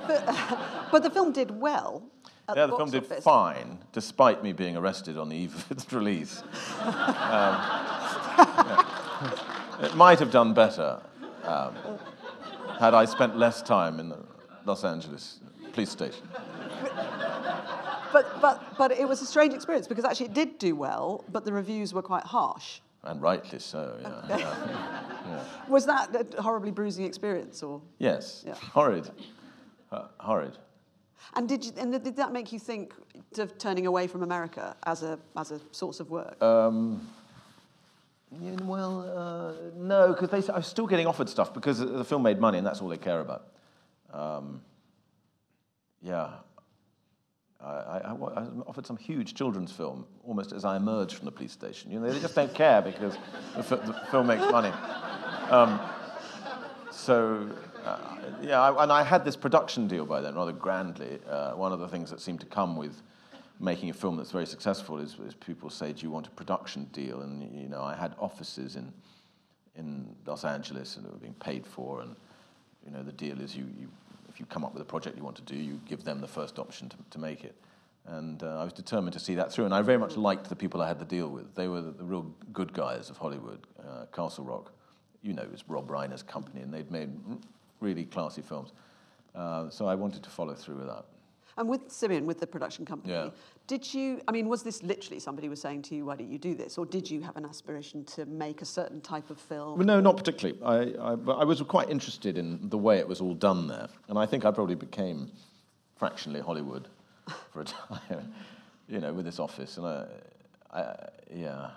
[0.92, 2.04] but the film did well.
[2.50, 3.24] At yeah, the the film did office.
[3.24, 6.44] fine, despite me being arrested on the eve of its release.
[6.82, 7.56] um,
[8.50, 8.86] yeah.
[9.82, 11.02] It might have done better
[11.44, 11.76] um,
[12.80, 14.20] had I spent less time in the
[14.66, 15.40] Los Angeles
[15.74, 16.28] police station.
[18.14, 21.44] But, but, but it was a strange experience because actually it did do well, but
[21.46, 22.80] the reviews were quite harsh.
[23.04, 24.38] And rightly so, yeah.
[24.38, 25.44] yeah.
[25.68, 27.82] Was that a horribly bruising experience, or?
[27.98, 28.54] Yes, Yeah.
[28.56, 29.10] horrid.
[29.92, 30.58] Uh, horrid.
[31.36, 32.94] And did you, and did that make you think
[33.38, 36.42] of turning away from America as a as a source of work?
[36.42, 37.08] Um,
[38.42, 42.40] yeah, well, uh, no, because I was still getting offered stuff because the film made
[42.40, 43.48] money and that's all they care about.
[44.12, 44.62] Um,
[46.02, 46.30] yeah.
[47.62, 51.26] I, I, I I was offered some huge children's film almost as I emerged from
[51.26, 51.92] the police station.
[51.92, 53.18] You know, they just don't care because
[53.56, 54.72] the, the film makes money.
[55.50, 55.80] Um,
[56.92, 57.50] so,
[57.86, 61.20] uh, yeah, I, and I had this production deal by then, rather grandly.
[61.30, 63.02] Uh, one of the things that seemed to come with
[63.60, 66.86] making a film that's very successful is, is people say, "Do you want a production
[66.86, 68.94] deal?" And you know, I had offices in
[69.76, 72.16] in Los Angeles and they were being paid for, and
[72.86, 73.90] you know, the deal is you, you
[74.30, 76.28] if you come up with a project you want to do, you give them the
[76.28, 77.56] first option to, to make it.
[78.06, 80.56] And uh, I was determined to see that through, and I very much liked the
[80.56, 81.56] people I had to deal with.
[81.56, 83.66] They were the, the real good guys of Hollywood.
[83.80, 84.74] Uh, Castle Rock,
[85.22, 87.12] you know, it was Rob Reiner's company, and they'd made
[87.84, 88.72] really classy films.
[89.36, 91.06] Uh, so I wanted to follow through with that.
[91.58, 93.30] And with Simian, with the production company, Yeah.
[93.68, 94.22] did you?
[94.28, 96.80] I mean, was this literally somebody was saying to you, "Why don't you do this?"
[96.80, 99.78] Or did you have an aspiration to make a certain type of film?
[99.78, 100.60] Well, no, not particularly.
[100.64, 104.18] I, I, I was quite interested in the way it was all done there, and
[104.18, 105.32] I think I probably became
[105.96, 106.88] fractionally Hollywood
[107.52, 108.34] for a time,
[108.88, 109.78] you know, with this office.
[109.78, 110.08] And I,
[110.72, 110.96] I,
[111.32, 111.70] yeah,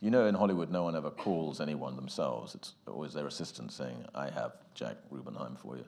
[0.00, 2.54] you know, in Hollywood, no one ever calls anyone themselves.
[2.54, 5.84] It's always their assistant saying, "I have Jack Rubenheim for you,"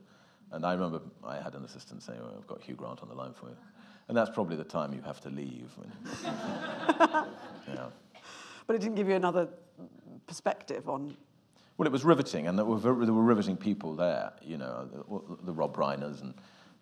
[0.53, 3.15] and I remember I had an assistant saying, oh, "I've got Hugh Grant on the
[3.15, 3.57] line for you,"
[4.09, 5.71] and that's probably the time you have to leave.
[5.77, 5.93] When,
[7.75, 7.87] yeah.
[8.67, 9.49] But it didn't give you another
[10.27, 11.17] perspective on.
[11.79, 14.33] Well, it was riveting, and there were, there were riveting people there.
[14.43, 16.35] You know, the, the Rob Reiners and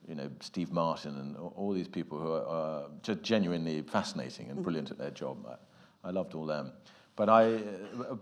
[0.09, 4.51] you know Steve Martin and all- all these people who are uh, just genuinely fascinating
[4.51, 5.47] and brilliant at their job.
[5.47, 6.73] I, I loved all them.
[7.19, 7.59] But I,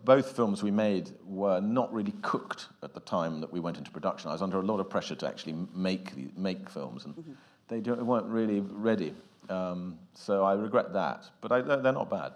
[0.07, 3.91] both films we made were not really cooked at the time that we went into
[3.91, 4.31] production.
[4.31, 7.37] I was under a lot of pressure to actually make make films, and
[7.69, 9.13] they don't, weren't really ready.
[9.51, 11.29] Um, so I regret that.
[11.43, 12.33] But I, they're not bad.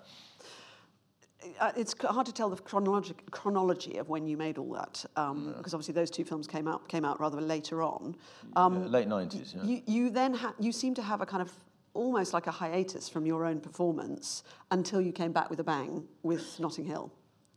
[1.59, 5.55] Uh, it's hard to tell the chronology, chronology of when you made all that, um,
[5.57, 8.15] because obviously those two films came out came out rather later on.
[8.55, 9.55] Um, Yeah, late nineties.
[9.57, 9.65] Yeah.
[9.65, 11.51] You, you then ha- you seem to have a kind of
[11.95, 16.05] almost like a hiatus from your own performance until you came back with a bang
[16.23, 17.13] with Notting Hill.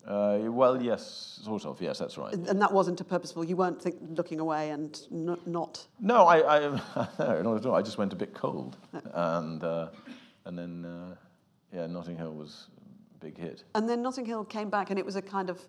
[0.06, 1.82] Uh, well, yes, sort of.
[1.82, 2.34] Yes, that's right.
[2.34, 5.88] And that wasn't a purposeful, you weren't think, looking away and n- not.
[6.02, 6.60] No, I, I
[7.20, 7.76] no, not at all.
[7.76, 8.76] I just went a bit cold,
[9.14, 9.88] and uh,
[10.44, 11.16] and then uh,
[11.74, 12.68] yeah, Notting Hill was
[13.16, 13.64] a big hit.
[13.76, 15.68] And then Notting Hill came back and it was a kind of,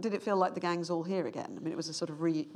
[0.00, 1.54] did it feel like the gang's all here again?
[1.56, 2.48] I mean, it was a sort of re,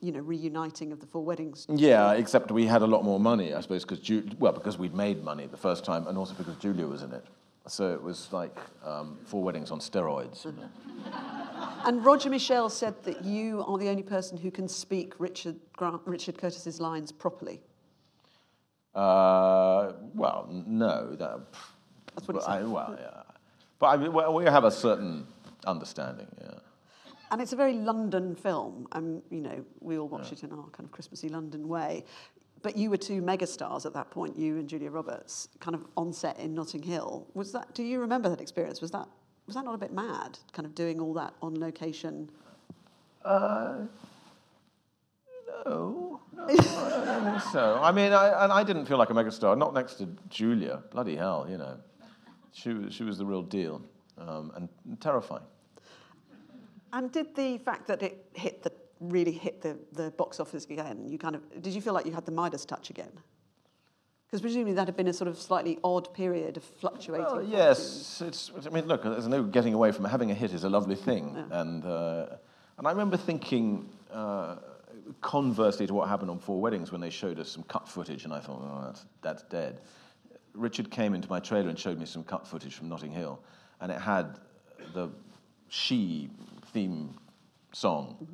[0.00, 1.66] you know, reuniting of the four weddings.
[1.68, 4.94] Yeah, except we had a lot more money, I suppose, because Ju- well, because we'd
[4.94, 7.24] made money the first time, and also because Julia was in it.
[7.68, 10.46] So it was like um, four weddings on steroids.
[11.84, 16.00] And Roger Michell said that you are the only person who can speak Richard, Grant,
[16.04, 17.60] Richard Curtis's lines properly.
[18.94, 21.40] Uh, well, no, that,
[22.14, 22.68] That's what he but I, said.
[22.68, 23.22] well, yeah,
[23.80, 25.26] but I mean, well, we have a certain
[25.66, 26.28] understanding.
[26.40, 26.50] Yeah.
[27.32, 28.86] And it's a very London film.
[28.92, 32.04] And, you know, we all watch it in our kind of Christmassy London way.
[32.60, 36.12] But you were two megastars at that point, you and Julia Roberts, kind of on
[36.12, 37.26] set in Notting Hill.
[37.34, 38.82] Was that, do you remember that experience?
[38.82, 39.08] Was that,
[39.46, 42.30] was that not a bit mad, kind of doing all that on location?
[43.24, 43.78] Uh,
[45.66, 47.80] no, no, I don't think so.
[47.82, 49.56] I mean, I, and I didn't feel like a megastar.
[49.56, 50.82] Not next to Julia.
[50.90, 51.78] Bloody hell, you know.
[52.52, 53.80] She was, she was the real deal,
[54.18, 54.68] um, and
[55.00, 55.44] terrifying.
[56.92, 61.08] And did the fact that it hit the, really hit the, the box office again,
[61.08, 63.10] you kind of, did you feel like you had the Midas touch again?
[64.26, 67.26] Because presumably that had been a sort of slightly odd period of fluctuating.
[67.26, 68.50] Well, yes, it's.
[68.66, 70.08] I mean, look, there's no getting away from it.
[70.08, 71.60] Having a hit is a lovely thing, Yeah.
[71.60, 72.26] and uh,
[72.78, 73.88] and I remember thinking.
[74.10, 74.56] Uh,
[75.20, 78.32] Conversely to what happened on Four Weddings when they showed us some cut footage, and
[78.32, 79.80] I thought, oh, that's, that's dead.
[80.54, 83.40] Richard came into my trailer and showed me some cut footage from Notting Hill,
[83.80, 84.38] and it had
[84.94, 85.10] the
[85.68, 86.30] She
[86.72, 87.14] theme
[87.72, 88.26] song,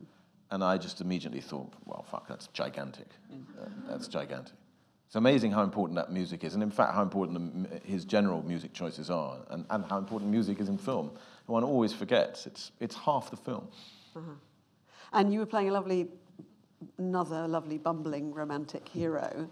[0.50, 3.08] and I just immediately thought, well, fuck, that's gigantic.
[3.32, 4.54] Uh, that's gigantic.
[5.06, 8.42] It's amazing how important that music is, and in fact, how important the, his general
[8.42, 11.10] music choices are, and, and how important music is in film.
[11.46, 12.46] One always forgets.
[12.46, 13.68] It's, it's half the film.
[15.12, 16.08] And you were playing a lovely,
[16.98, 19.48] another lovely bumbling romantic hero.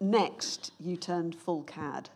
[0.00, 2.08] Next, you turned full cad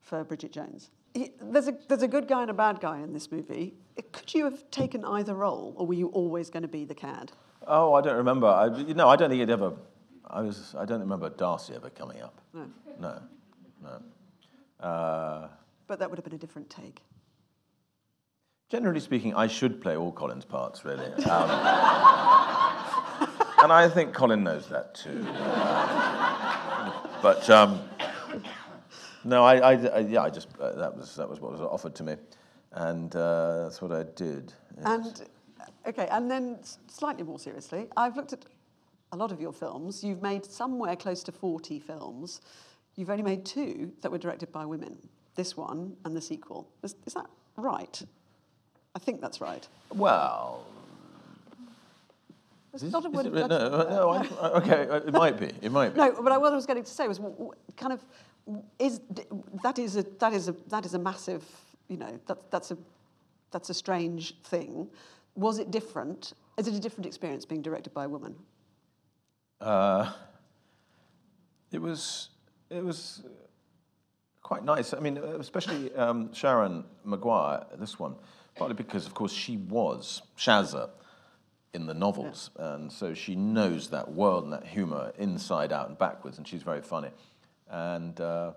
[0.00, 0.90] for Bridget Jones.
[1.14, 3.74] He- There's a, there's a good guy and a bad guy in this movie.
[4.12, 7.32] Could you have taken either role, or were you always going to be the cad?
[7.66, 8.46] Oh, I don't remember.
[8.46, 9.72] I, you know, I don't think it ever.
[10.26, 10.74] I was.
[10.78, 12.40] I don't remember Darcy ever coming up.
[12.54, 12.66] No.
[12.98, 13.20] No,
[13.82, 14.86] no.
[14.86, 15.48] Uh,
[15.86, 17.02] But that would have been a different take.
[18.70, 21.04] generally speaking, I should play all Colin's parts, really.
[21.04, 21.50] Um,
[23.62, 25.22] and I think Colin knows that too.
[27.22, 27.80] but um,
[29.24, 31.94] no, I, I, I- yeah, I just uh, that was that was what was offered
[31.96, 32.16] to me,
[32.72, 34.52] and uh, that's what I did.
[34.84, 35.22] And
[35.86, 36.58] okay, and then
[36.88, 38.44] slightly more seriously, I've looked at
[39.12, 40.02] a lot of your films.
[40.02, 42.40] You've made somewhere close to 40 films.
[42.96, 44.96] You've only made two that were directed by women.
[45.34, 46.68] This one and the sequel.
[46.82, 48.02] Is, is that right?
[48.94, 49.66] I think that's right.
[49.94, 50.66] Well,
[52.74, 53.26] It's not a word.
[53.26, 54.10] it- that's- no, no,
[54.42, 55.50] I, okay, it might be.
[55.62, 55.98] It might be.
[56.00, 57.18] No, but what I was getting to say was
[57.76, 58.04] kind of
[58.78, 59.00] is
[59.62, 61.44] that is a that is a that is a massive
[61.88, 62.78] you know that that's a
[63.50, 64.88] that's a strange thing.
[65.34, 66.32] Was it different?
[66.58, 68.34] Is it a different experience being directed by a woman?
[69.60, 70.12] Uh,
[71.70, 72.30] it was
[72.70, 73.22] it was
[74.42, 74.92] quite nice.
[74.92, 78.16] I mean, especially um, Sharon Maguire, this one,
[78.56, 80.90] partly because, of course, she was Shazza
[81.74, 85.96] in the novels, and so she knows that world and that humour inside out and
[85.96, 87.08] backwards, and she's very funny,
[87.70, 88.52] and uh,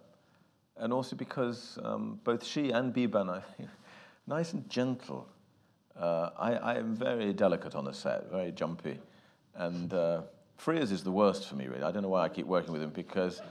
[0.78, 3.44] and also because um, both she and Beeban are
[4.28, 5.28] nice and gentle.
[5.98, 9.00] Uh, I, I am very delicate on the set, very jumpy,
[9.56, 10.22] and uh,
[10.60, 11.68] Frears is the worst for me.
[11.68, 13.42] Really, I don't know why I keep working with him because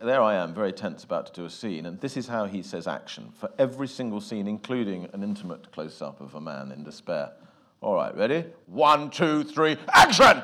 [0.00, 2.62] there I am, very tense, about to do a scene, and this is how he
[2.62, 7.32] says action for every single scene, including an intimate close-up of a man in despair.
[7.80, 8.44] All right, ready?
[8.66, 10.42] One, two, three, action!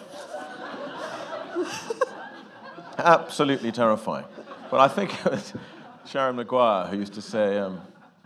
[2.99, 4.27] Absolutely terrifying.
[4.71, 5.53] But I think it was
[6.07, 7.81] Sharon Maguire who used to say, um,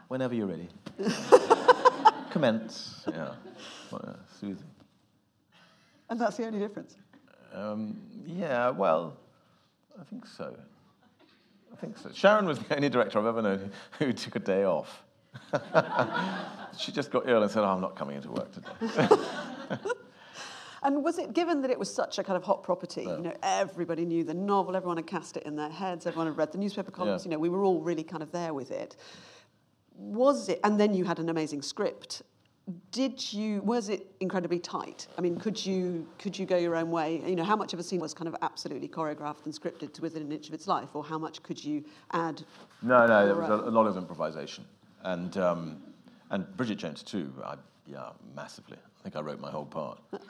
[0.09, 0.69] whenever you're ready.
[2.31, 3.35] Commence, yeah.
[3.93, 4.65] Uh, soothing.
[6.09, 6.97] And that's the only difference.
[7.53, 9.17] Um, yeah, well,
[10.01, 10.57] I think so.
[11.73, 12.11] I think so.
[12.13, 15.03] Sharon was the only director I've ever known who, who took a day off.
[16.79, 19.17] she just got ill and said, oh, I'm not coming into work today.
[20.83, 23.03] And was it given that it was such a kind of hot property?
[23.03, 26.37] You know, everybody knew the novel, everyone had cast it in their heads, everyone had
[26.37, 27.25] read the newspaper columns.
[27.25, 27.31] Yeah.
[27.31, 28.97] You know, we were all really kind of there with it.
[29.97, 30.61] Was it?
[30.65, 32.23] And then you had an amazing script.
[32.93, 33.61] Did you?
[33.63, 35.09] Was it incredibly tight?
[35.19, 37.21] I mean, could you could you go your own way?
[37.27, 40.03] You know, how much of a scene was kind of absolutely choreographed and scripted to
[40.03, 42.45] within an inch of its life, or how much could you add?
[42.83, 44.65] No, no, there was a, a lot of improvisation,
[45.03, 45.83] and um,
[46.31, 47.33] and Bridget Jones too.
[47.45, 47.57] I,
[47.91, 48.77] yeah, massively.
[48.77, 49.99] I think I wrote my whole part.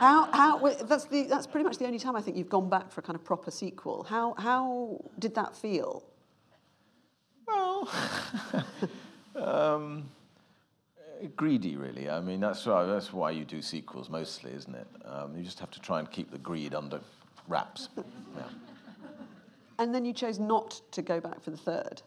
[0.00, 2.90] How, how, that's, the, that's pretty much the only time I think you've gone back
[2.90, 4.04] for a kind of proper sequel.
[4.04, 6.02] How, how did that feel?
[7.46, 7.86] Well,
[9.36, 10.08] um,
[11.36, 12.08] greedy, really.
[12.08, 14.86] I mean, that's why that's why you do sequels mostly, isn't it?
[15.04, 17.00] Um, you just have to try and keep the greed under
[17.46, 17.90] wraps.
[17.96, 18.44] Yeah.
[19.78, 22.02] And then you chose not to go back for the third.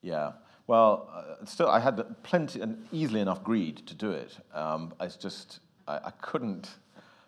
[0.00, 0.32] Yeah.
[0.66, 4.36] Well, uh, still, I had plenty and easily enough greed to do it.
[4.52, 6.70] Um, I just, I, I couldn't,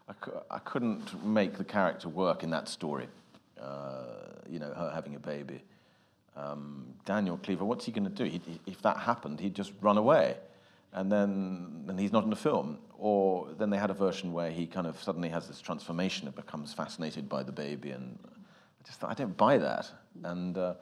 [0.09, 3.07] I, cou- I couldn't make the character work in that story.
[3.61, 4.07] Uh,
[4.48, 5.61] you know, her having a baby.
[6.37, 8.24] Um, Daniel Cleaver, what's he going to do?
[8.24, 10.37] He- if that happened, he'd just run away,
[10.92, 12.79] and then and he's not in the film.
[12.98, 16.35] Or then they had a version where he kind of suddenly has this transformation and
[16.35, 19.88] becomes fascinated by the baby, and I just thought I don't buy that,
[20.24, 20.59] and.
[20.59, 20.74] Uh,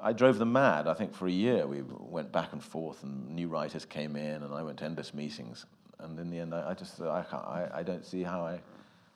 [0.00, 0.86] I drove them mad.
[0.86, 4.42] I think for a year we went back and forth, and new writers came in,
[4.42, 5.66] and I went to endless meetings.
[5.98, 8.60] And in the end, I, I just I, can't, I, I don't see how I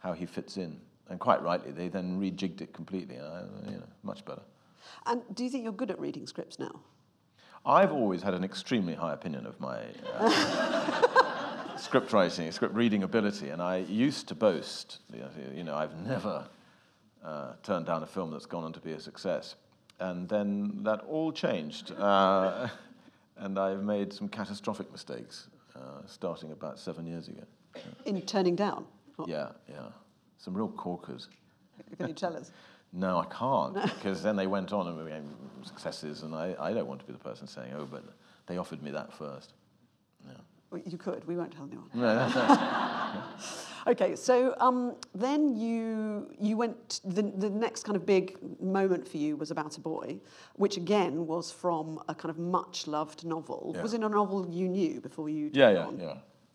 [0.01, 0.81] how he fits in.
[1.09, 3.17] And quite rightly, they then rejigged it completely.
[3.17, 4.43] And I, you know, much better.
[5.07, 6.81] And do you think you're good at reading scripts now?
[7.65, 13.51] I've always had an extremely high opinion of my uh, script writing, script reading ability,
[13.51, 16.49] and I used to boast, you know, you know I've never
[17.25, 19.55] uh, turned down a film that's gone on to be a success.
[20.01, 22.69] And then that all changed, uh,
[23.37, 27.43] and I've made some catastrophic mistakes, uh, starting about seven years ago.
[28.05, 28.85] In turning down?
[29.27, 29.89] Yeah, yeah,
[30.39, 31.29] some real corkers.
[31.99, 32.51] Can you tell us?
[32.95, 35.25] No, I can't, because then they went on and became
[35.63, 38.05] successes, and I, I don't want to be the person saying, oh, but
[38.47, 39.55] they offered me that first.
[40.27, 40.35] Yeah.
[40.73, 41.25] Well, You could.
[41.27, 41.89] We won't tell anyone.
[41.95, 43.19] No.
[43.85, 47.01] Okay, so um, then you you went.
[47.05, 50.21] The the next kind of big moment for you was about a boy,
[50.55, 53.73] which again was from a kind of much loved novel.
[53.75, 53.83] Yeah.
[53.83, 55.51] Was it a novel you knew before you?
[55.53, 55.99] yeah, yeah, on?
[55.99, 56.15] yeah.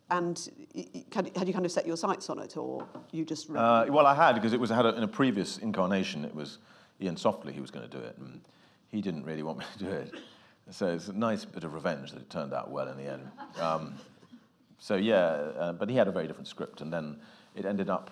[0.10, 3.26] And y- y- had had you kind of set your sights on it, or you
[3.26, 3.50] just?
[3.50, 6.24] Uh, well, I had because it was had a, in a previous incarnation.
[6.24, 6.60] It was
[7.02, 8.40] Iain Softley who was going to do it, and
[8.88, 10.14] he didn't really want me to do it.
[10.70, 13.32] So it's a nice bit of revenge that it turned out well in the end.
[13.60, 13.96] Um,
[14.80, 17.18] so yeah, uh, but he had a very different script, and then
[17.56, 18.12] it ended up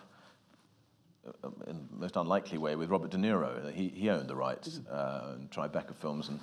[1.44, 3.72] uh, in the most unlikely way with Robert De Niro.
[3.74, 6.39] He, he owned the rights, uh, and Tribeca Films, and,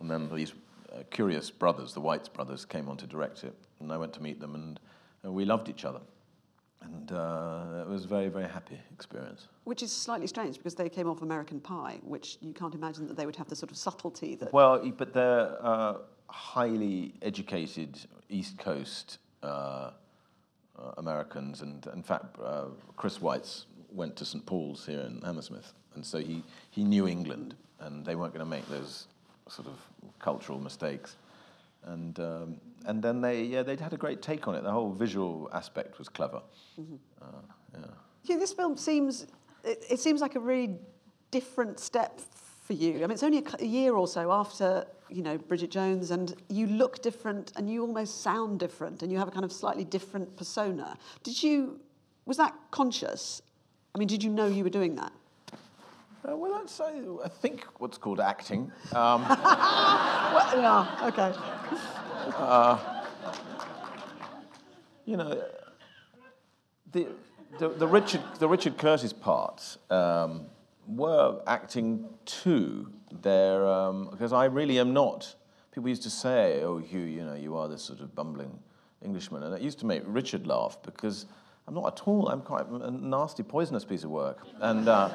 [0.00, 0.52] and then these
[0.92, 4.22] uh, curious brothers, the Weitz brothers, came on to direct it, and I went to
[4.22, 4.80] meet them, and
[5.24, 6.00] uh, we loved each other.
[6.84, 9.48] And uh, it was a very, very happy experience.
[9.64, 13.16] Which is slightly strange because they came off American Pie, which you can't imagine that
[13.16, 14.52] they would have the sort of subtlety that.
[14.52, 19.46] Well, but they're uh, highly educated East Coast uh,
[20.78, 22.64] uh, Americans, and in fact, uh,
[22.96, 27.54] Chris Weitz went to St Paul's here in Hammersmith, and so he, he knew England,
[27.80, 29.06] and they weren't going to make those
[29.48, 29.78] sort of
[30.18, 31.16] cultural mistakes.
[31.86, 34.62] And um, and then they yeah they'd had a great take on it.
[34.62, 36.42] The whole visual aspect was clever.
[36.78, 37.26] Uh,
[37.72, 37.84] yeah.
[38.24, 39.26] Yeah, this film seems
[39.64, 40.78] it, it seems like a really
[41.30, 42.20] different step
[42.64, 42.96] for you.
[42.96, 46.34] I mean, it's only a, a year or so after you know Bridget Jones, and
[46.48, 49.84] you look different, and you almost sound different, and you have a kind of slightly
[49.84, 50.96] different persona.
[51.22, 51.80] Did you?
[52.26, 53.42] Was that conscious?
[53.94, 55.12] I mean, did you know you were doing that?
[56.26, 58.72] Uh, well, that's I, I think what's called acting.
[58.92, 59.24] Um,
[60.34, 61.08] Well, yeah.
[61.08, 61.32] Okay.
[65.04, 65.44] you know,
[66.90, 67.08] the,
[67.58, 70.46] the, the, Richard, the Richard Curtis parts um,
[70.88, 72.90] were acting too.
[73.22, 75.34] They're, um, because I really am not.
[75.72, 78.58] People used to say, oh, Hugh, you know, you are this sort of bumbling
[79.04, 79.42] Englishman.
[79.42, 81.26] And it used to make Richard laugh because
[81.66, 82.28] I'm not at all.
[82.28, 84.38] I'm quite a nasty, poisonous piece of work.
[84.60, 85.10] And uh,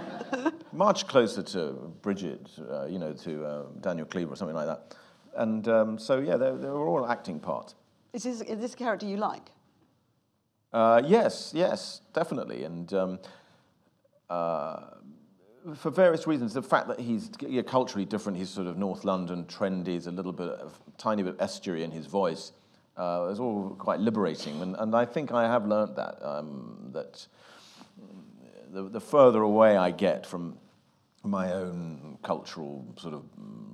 [0.72, 4.96] much closer to Bridget, uh, you know, to uh, Daniel Cleaver or something like that.
[5.36, 7.76] And um, so, yeah, they, they were all acting parts.
[8.14, 9.52] Is this, is this character you like?
[10.74, 12.64] Uh, yes, yes, definitely.
[12.64, 13.20] And um,
[14.30, 14.82] uh,
[15.76, 16.54] for various reasons.
[16.54, 20.12] The fact that he's yeah, culturally different, he's sort of North London, trendy, he's a
[20.12, 22.52] little bit of tiny bit of estuary in his voice.
[23.00, 27.26] Uh, was all quite liberating, and, and I think I have learnt that um, that
[28.74, 30.58] the, the further away I get from
[31.24, 33.24] my own cultural sort of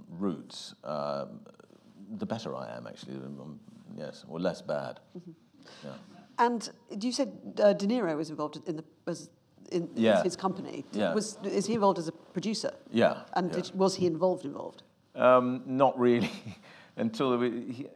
[0.10, 1.26] roots, uh,
[2.18, 3.16] the better I am actually.
[3.16, 3.60] Um,
[3.98, 5.00] yes, or less bad.
[5.18, 5.32] Mm-hmm.
[5.84, 5.94] Yeah.
[6.38, 6.70] And
[7.02, 7.32] you said
[7.64, 9.30] uh, De Niro was involved in the as
[9.72, 10.22] in yeah.
[10.22, 10.86] his company.
[10.92, 11.14] Yeah.
[11.14, 12.74] Was is he involved as a producer?
[12.92, 13.22] Yeah.
[13.34, 13.62] And yeah.
[13.62, 14.46] Did, was he involved?
[14.46, 14.84] Involved?
[15.16, 16.30] Um, not really,
[16.98, 17.88] until we, he,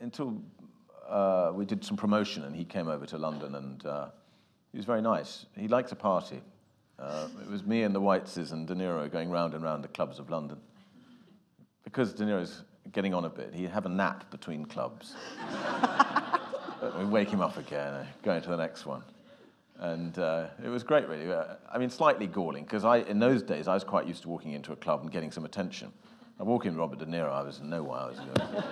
[0.00, 0.42] until
[1.08, 4.06] uh, we did some promotion and he came over to London and uh,
[4.72, 5.46] he was very nice.
[5.56, 6.40] He liked to party.
[6.98, 9.88] Uh, it was me and the Weitzes and De Niro going round and round the
[9.88, 10.58] clubs of London.
[11.82, 15.14] Because De Niro's getting on a bit, he'd have a nap between clubs.
[16.98, 19.02] we wake him up again, going to the next one.
[19.78, 21.30] And uh, it was great, really.
[21.30, 24.52] Uh, I mean, slightly galling, because in those days, I was quite used to walking
[24.52, 25.92] into a club and getting some attention.
[26.38, 28.64] I walk in Robert De Niro, I was no way I was going.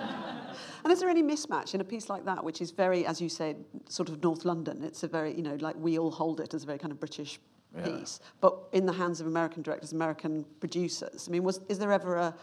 [0.83, 3.29] and is there any mismatch in a piece like that, which is very, as you
[3.29, 4.83] said, sort of North London?
[4.83, 6.99] It's a very, you know, like we all hold it as a very kind of
[6.99, 7.39] British
[7.75, 7.85] yeah.
[7.85, 11.27] piece, but in the hands of American directors, American producers.
[11.27, 12.35] I mean, was is there ever a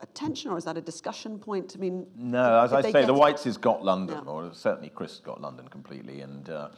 [0.00, 1.74] a tension, or is that a discussion point?
[1.76, 2.62] I mean, no.
[2.62, 4.30] As I say, the Weitz has got London, yeah.
[4.30, 6.68] or certainly Chris got London completely, and uh,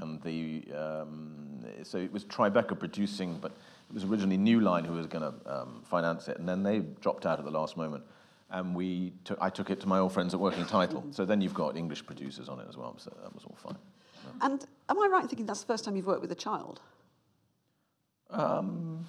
[0.00, 3.52] and the um, so it was Tribeca producing, but
[3.92, 6.78] it was originally New Line who was going to um, finance it, and then they
[6.78, 8.02] dropped out at the last moment,
[8.50, 11.04] and we took, I took it to my old friends at Working Title.
[11.10, 13.76] So then you've got English producers on it as well, so that was all fine.
[14.24, 14.46] Yeah.
[14.46, 16.80] And am I right in thinking that's the first time you've worked with a child?
[18.30, 19.04] Um,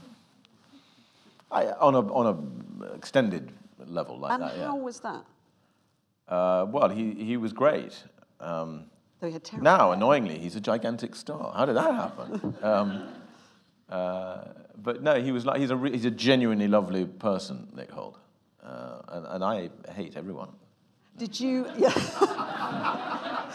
[1.49, 3.53] I, on a on a extended
[3.85, 4.53] level like and that.
[4.55, 5.23] And how was that?
[6.27, 8.03] Uh, well, he he was great.
[8.41, 8.87] Um,
[9.21, 11.53] Though he had now, annoyingly, he's a gigantic star.
[11.55, 12.53] How did that happen?
[12.61, 13.07] um,
[13.93, 14.45] uh,
[14.81, 18.17] but no, he was like he's a he's a genuinely lovely person, Nick Hoult,
[18.63, 20.49] uh, and, and I hate everyone.
[21.15, 21.67] Did you?
[21.77, 21.93] Yeah.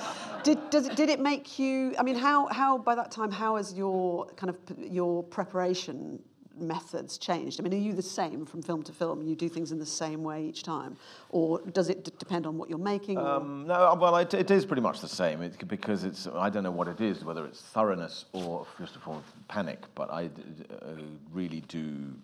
[0.44, 1.92] did, does it, did it make you?
[1.98, 6.20] I mean, how, how by that time, how has your kind of your preparation
[6.60, 7.60] methods changed?
[7.60, 9.22] I mean, are you the same from film to film?
[9.22, 10.96] You do things in the same way each time,
[11.30, 13.18] or does it depend on what you're making?
[13.18, 16.62] Um, no, well, it, it is pretty much the same it, because it's I don't
[16.62, 20.30] know what it is, whether it's thoroughness or first of all panic, but I
[20.70, 20.94] uh,
[21.32, 22.14] really do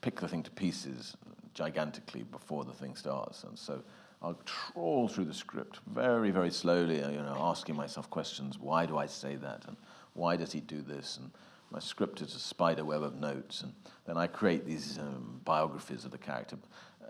[0.00, 1.16] pick the thing to pieces
[1.54, 3.82] gigantically before the thing starts, and so.
[4.24, 8.56] I'll trawl through the script very, very slowly, you know, asking myself questions.
[8.56, 9.64] Why do I say that?
[9.66, 9.76] And
[10.14, 11.18] why does he do this?
[11.20, 11.32] And
[11.72, 13.72] my script is a spider web of notes, and
[14.06, 16.56] then I create these um, biographies of the character,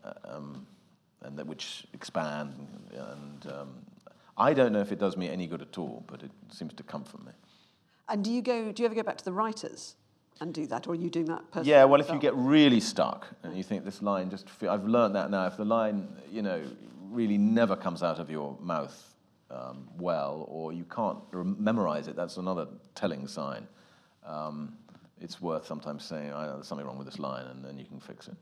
[0.04, 0.66] uh, um,
[1.22, 2.54] and that, which expand.
[2.92, 3.68] And, um,
[4.38, 6.82] I don't know if it does me any good at all, but it seems to
[6.82, 7.32] comfort me.
[8.08, 8.72] And do you go?
[8.72, 9.96] Do you ever go back to the writers
[10.40, 11.70] and do that, or are you doing that personally?
[11.70, 15.14] Yeah, well, if you get really stuck and you think this line just, I've learned
[15.16, 15.46] that now.
[15.46, 16.62] If the line, you know,
[17.10, 19.14] really never comes out of your mouth
[19.50, 21.18] um, well, or you can't
[21.60, 23.66] memorize it, that's another telling sign
[24.26, 24.76] um,
[25.20, 28.00] it's worth sometimes saying, oh, there's something wrong with this line, and then you can
[28.00, 28.36] fix it.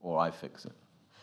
[0.00, 0.72] Or I fix it.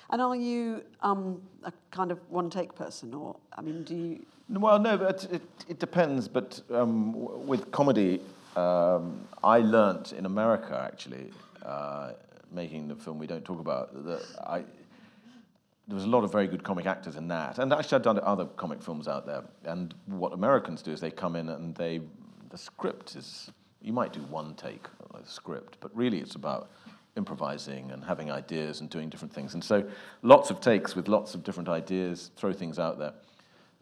[0.09, 4.25] And are you um, a kind of one take person, or, I mean, do you.
[4.49, 6.27] Well, no, but it, it depends.
[6.27, 8.21] But um, with comedy,
[8.55, 11.31] um, I learnt in America, actually,
[11.63, 12.13] uh,
[12.51, 14.63] making the film we don't talk about, that I,
[15.87, 17.59] there was a lot of very good comic actors in that.
[17.59, 19.43] And actually, I've done other comic films out there.
[19.63, 22.01] And what Americans do is they come in and they,
[22.49, 23.49] the script is
[23.81, 26.69] you might do one take a script, but really it's about
[27.17, 29.53] improvising and having ideas and doing different things.
[29.53, 29.87] And so
[30.21, 33.13] lots of takes with lots of different ideas, throw things out there.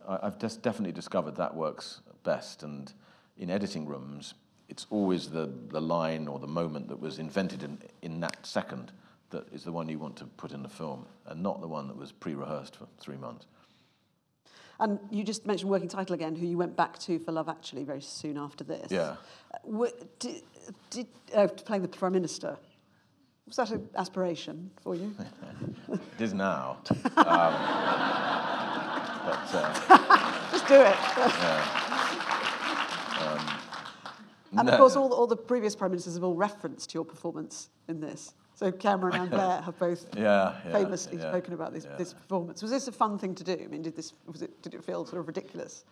[0.08, 2.64] I've just definitely discovered that works best.
[2.64, 2.92] And
[3.38, 4.34] in editing rooms,
[4.68, 8.92] it's always the, the line or the moment that was invented in, in that second
[9.30, 11.88] that is the one you want to put in the film, and not the one
[11.88, 13.46] that was pre-rehearsed for three months.
[14.80, 17.84] And you just mentioned Working Title again, who you went back to for Love Actually
[17.84, 18.92] very soon after this.
[18.92, 19.18] Yeah.
[20.20, 20.44] Did,
[20.90, 22.58] did, uh, playing the Prime Minister.
[23.46, 25.14] Was that an aspiration for you?
[25.92, 26.78] it is now.
[26.90, 27.54] um,
[29.26, 30.96] but, uh, just do it.
[31.18, 31.86] yeah.
[33.20, 34.74] Um, and no.
[34.74, 38.34] of course, all, all the previous Prime Ministers have all referenced your performance in this.
[38.60, 42.62] So Cameron and Blair have both yeah, yeah, famously yeah, spoken about this, this performance.
[42.62, 43.58] Was this a fun thing to do?
[43.64, 45.86] I mean, did this was it did it feel sort of ridiculous?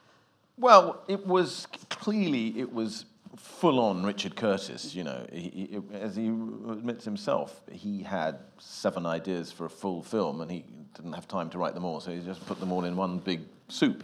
[0.57, 3.05] Well, it was clearly it was
[3.37, 4.93] full on Richard Curtis.
[4.93, 10.03] You know, he, he, as he admits himself, he had seven ideas for a full
[10.03, 12.73] film, and he didn't have time to write them all, so he just put them
[12.73, 14.03] all in one big soup.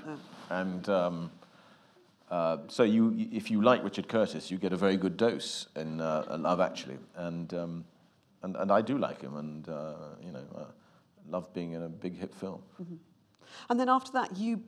[0.50, 1.32] And um,
[2.34, 6.02] Uh, so you, if you like Richard Curtis, you get a very good dose in
[6.02, 7.86] uh, Love Actually, and, um,
[8.44, 10.66] and and I do like him, and uh, you know, uh,
[11.28, 12.62] love being in a big hit film.
[13.70, 14.62] And then after that, you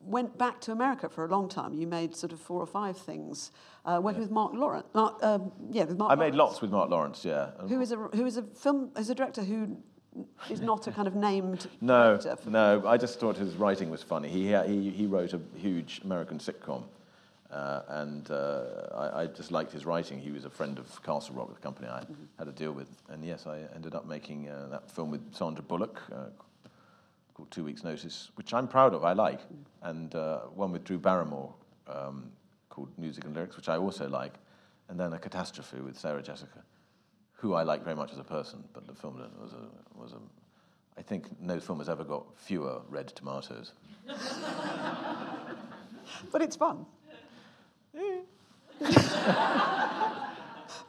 [0.00, 1.74] went back to America for a long time.
[1.74, 3.50] You made sort of four or five things,
[3.84, 4.86] uh, working with Marc Lawrence.
[4.94, 6.12] Mark, um, yeah, with Mark.
[6.12, 7.50] I made lots with Marc Lawrence, yeah.
[7.68, 9.76] Who is a who is a film who's a director who
[10.48, 12.82] is not a kind of named No, no.
[12.86, 14.28] I just thought his writing was funny.
[14.28, 16.84] He he he wrote a huge American sitcom,
[17.50, 18.62] uh, and uh,
[18.94, 20.18] I, I just liked his writing.
[20.18, 22.04] He was a friend of Castle Rock, the company I
[22.38, 25.62] had a deal with, and yes, I ended up making uh, that film with Sandra
[25.62, 26.00] Bullock.
[26.12, 26.26] Uh,
[27.34, 29.40] Called Two Weeks' Notice, which I'm proud of, I like,
[29.82, 31.52] and uh, one with Drew Barrymore
[31.86, 32.30] um,
[32.70, 34.32] called Music and Lyrics, which I also like,
[34.88, 36.62] and then A Catastrophe with Sarah Jessica,
[37.34, 40.18] who I like very much as a person, but the film was a, was a
[40.98, 43.72] I think no film has ever got fewer red tomatoes.
[46.32, 46.86] But it's fun.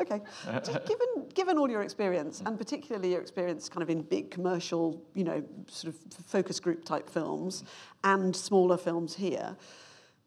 [0.02, 0.22] okay.
[0.64, 5.02] So given, given all your experience, and particularly your experience kind of in big commercial,
[5.14, 7.64] you know, sort of focus group type films
[8.04, 9.56] and smaller films here,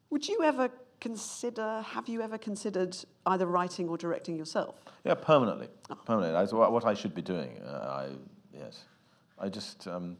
[0.09, 2.95] would you ever consider, have you ever considered
[3.25, 4.75] either writing or directing yourself?
[5.03, 5.67] Yeah, permanently.
[6.05, 6.39] Permanently.
[6.39, 7.59] That's what I should be doing.
[7.65, 8.09] Uh, I,
[8.53, 8.85] yes.
[9.39, 9.87] I just.
[9.87, 10.17] Um,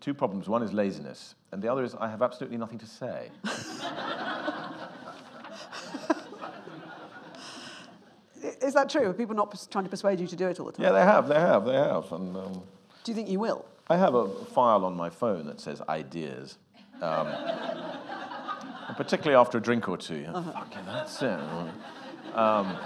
[0.00, 0.48] two problems.
[0.48, 3.30] One is laziness, and the other is I have absolutely nothing to say.
[8.62, 9.08] Is that true?
[9.08, 10.84] Are people not trying to persuade you to do it all the time?
[10.84, 12.12] yeah, they have, they have, they have.
[12.12, 12.62] And um,
[13.04, 13.64] Do you think you will?
[13.88, 16.58] I have a file on my phone that says ideas.
[17.00, 17.26] Um,
[18.96, 20.16] particularly after a drink or two.
[20.16, 21.40] you know, Fucking, that's it.
[22.34, 22.76] Um,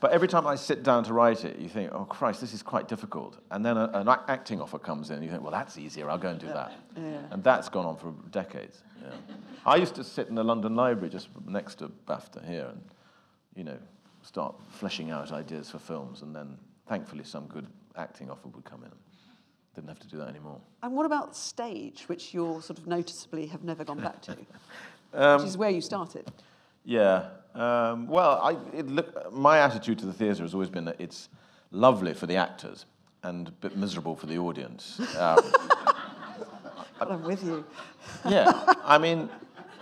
[0.00, 2.62] but every time I sit down to write it, you think, oh Christ, this is
[2.62, 3.38] quite difficult.
[3.50, 6.10] And then a, an acting offer comes in, and you think, well, that's easier.
[6.10, 6.72] I'll go and do that.
[6.94, 7.20] Yeah.
[7.30, 8.82] And that's gone on for decades.
[9.02, 9.10] Yeah.
[9.64, 12.82] I used to sit in the London Library just next to BAFTA here, and
[13.56, 13.78] you know,
[14.24, 16.56] start fleshing out ideas for films, and then
[16.88, 17.66] thankfully some good
[17.96, 18.90] acting offer would come in.
[19.74, 20.60] Didn't have to do that anymore.
[20.82, 24.36] And what about stage, which you're sort of noticeably have never gone back to,
[25.12, 26.30] Um, which is where you started?
[26.84, 27.28] Yeah.
[27.54, 31.28] Um, well, I, it look, my attitude to the theatre has always been that it's
[31.70, 32.84] lovely for the actors
[33.22, 35.00] and a bit miserable for the audience.
[35.18, 35.38] Um,
[36.98, 37.64] But I'm with you.
[38.28, 38.64] yeah.
[38.84, 39.28] I mean,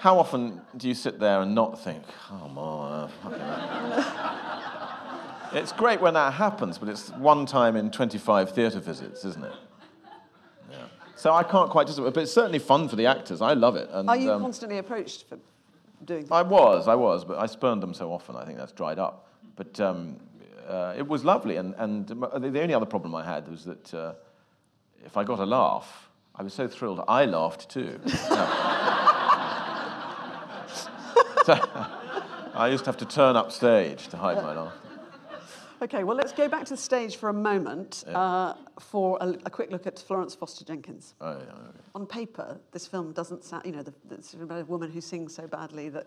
[0.03, 3.09] how often do you sit there and not think, oh, my.
[5.57, 9.53] It's great when that happens, but it's one time in 25 theatre visits, isn't it?
[10.73, 10.87] Yeah.
[11.15, 13.41] So I can't quite just, but it's certainly fun for the actors.
[13.41, 13.91] I love it.
[13.93, 15.39] And, Are you um, constantly approached for
[16.05, 18.99] doing I was, I was, but I spurned them so often, I think that's dried
[18.99, 19.29] up.
[19.55, 20.17] But um,
[20.67, 24.15] uh, it was lovely, and, and the only other problem I had was that uh,
[25.05, 28.01] if I got a laugh, I was so thrilled, I laughed too.
[31.45, 31.55] so,
[32.55, 34.73] I used to have to turn up stage to hide my laugh.
[35.83, 39.51] Okay, well, let's go back to the stage for a moment uh, for a, a
[39.51, 41.15] quick look at Florence Foster Jenkins.
[41.21, 41.79] Oh, yeah, okay.
[41.97, 45.35] On paper, this film doesn't sound, you know, the, it's about a woman who sings
[45.35, 46.07] so badly that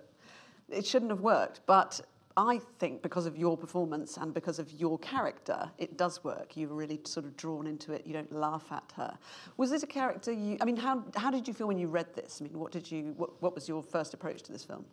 [0.70, 1.60] it shouldn't have worked.
[1.66, 2.00] But
[2.38, 6.56] I think because of your performance and because of your character, it does work.
[6.56, 8.08] You're really sort of drawn into it.
[8.08, 9.18] You don't laugh at her.
[9.58, 12.14] Was this a character you, I mean, how, how did you feel when you read
[12.16, 12.40] this?
[12.40, 14.86] I mean, what did you, what, what was your first approach to this film?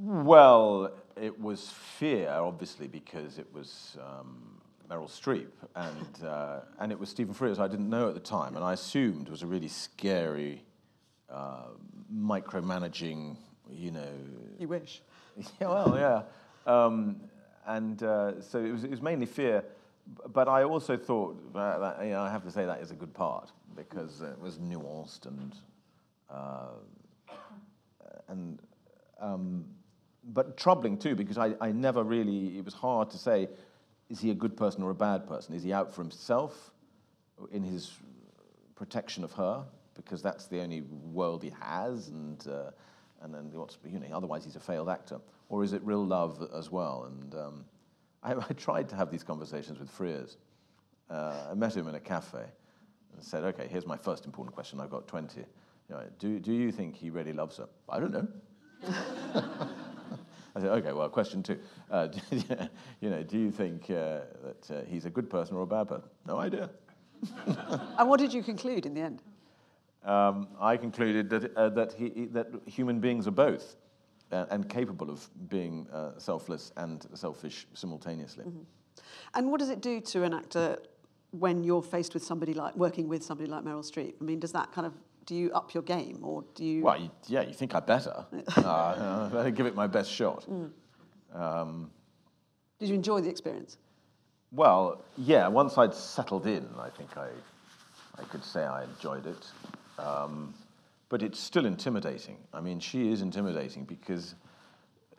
[0.00, 6.98] Well, it was fear, obviously, because it was um, Meryl Streep, and uh, and it
[7.00, 9.66] was Stephen Frears I didn't know at the time, and I assumed was a really
[9.66, 10.62] scary,
[11.28, 11.70] uh,
[12.14, 13.36] micromanaging,
[13.68, 14.12] you know.
[14.58, 15.02] You wish.
[15.60, 16.22] Yeah, well, yeah,
[16.72, 17.20] um,
[17.66, 19.64] and uh, so it was, it was mainly fear,
[20.32, 22.96] but I also thought that, that you know, I have to say that is a
[22.96, 25.54] good part because it was nuanced and
[26.28, 26.70] uh,
[28.28, 28.58] and
[29.20, 29.64] um,
[30.24, 33.48] but troubling too because I, I never really it was hard to say
[34.08, 35.54] is he a good person or a bad person?
[35.54, 36.70] Is he out for himself
[37.52, 37.92] in his
[38.74, 39.64] protection of her?
[39.94, 42.70] Because that's the only world he has and uh,
[43.22, 45.20] and then what's you know otherwise he's a failed actor.
[45.50, 47.04] Or is it real love as well?
[47.10, 47.64] And um,
[48.22, 50.36] I, I tried to have these conversations with Frears.
[51.10, 52.44] Uh, I met him in a cafe
[53.14, 54.80] and said okay here's my first important question.
[54.80, 55.44] I've got 20
[55.88, 57.66] you know, do, do you think he really loves her?
[57.88, 58.28] I don't know
[60.58, 61.56] I said, okay, well, question two.
[61.88, 62.08] Uh,
[63.00, 65.88] you know, do you think uh, that uh, he's a good person or a bad
[65.88, 66.08] person?
[66.26, 66.70] No idea.
[67.98, 69.22] And what did you conclude in the end?
[70.04, 73.76] Um, I concluded that, uh, that, he, that human beings are both
[74.32, 78.44] uh, and capable of being uh, selfless and selfish simultaneously.
[79.34, 80.78] And what does it do to an actor
[81.30, 84.14] when you're faced with somebody like working with somebody like Meryl Streep?
[84.20, 84.94] I mean, does that kind of
[85.28, 86.82] do you up your game or do you?
[86.82, 88.24] Well, you, yeah, you think I better.
[88.56, 88.62] uh,
[89.26, 90.46] I better give it my best shot.
[91.34, 91.90] Um,
[92.80, 93.76] Did you enjoy the experience?
[94.50, 97.28] Well, yeah, once I'd settled in, I think I,
[98.18, 99.46] I could say I enjoyed it.
[99.98, 100.54] Um,
[101.10, 102.38] but it's still intimidating.
[102.54, 104.34] I mean, she is intimidating because,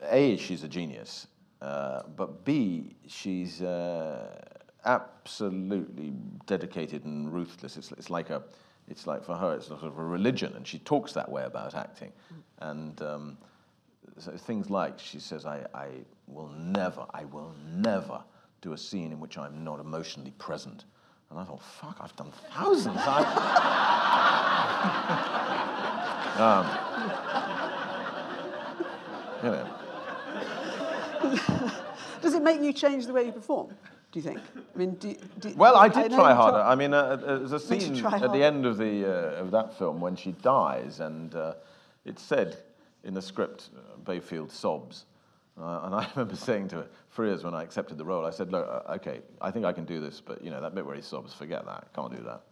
[0.02, 1.28] A, she's a genius,
[1.62, 4.40] uh, but B, she's uh,
[4.84, 6.14] absolutely
[6.46, 7.76] dedicated and ruthless.
[7.76, 8.42] It's, it's like a,
[8.90, 11.74] it's like for her, it's sort of a religion, and she talks that way about
[11.74, 12.12] acting.
[12.58, 13.38] And um,
[14.18, 15.88] so things like she says, I, I
[16.26, 18.20] will never, I will never
[18.60, 20.84] do a scene in which I'm not emotionally present.
[21.30, 23.00] And I thought, fuck, I've done thousands.
[26.40, 26.64] Um,
[29.42, 29.66] you know,
[32.22, 33.74] Does it make you change the way you perform?
[34.12, 34.40] Do you think?
[34.74, 36.58] I mean, do, do, well, I did you try talk- harder.
[36.58, 39.78] I mean, uh, uh, there's a scene at the end of, the, uh, of that
[39.78, 41.54] film when she dies, and uh,
[42.04, 42.58] it said
[43.04, 45.06] in the script, uh, Bayfield sobs.
[45.60, 48.66] Uh, and I remember saying to Frears when I accepted the role, I said, look,
[48.68, 51.02] uh, okay, I think I can do this, but you know, that bit where he
[51.02, 52.42] sobs, forget that, can't do that.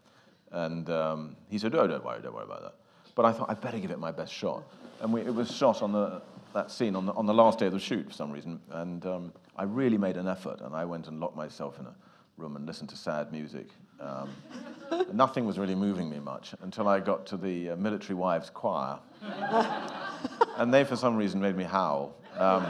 [0.51, 2.75] And um, he said, oh, don't worry, don't worry about that.
[3.15, 4.63] But I thought, I better give it my best shot.
[5.01, 6.23] And we, it was shot on the,
[6.55, 8.61] that scene on the, on the last day of the shoot for some reason.
[8.71, 11.95] And um, I really made an effort, and I went and locked myself in a
[12.37, 13.67] room and listened to sad music.
[14.01, 14.31] Um,
[15.13, 19.01] nothing was really moving me much until I got to the uh, military wives choir.
[20.57, 22.15] and they, for some reason, made me howl.
[22.39, 22.63] Um,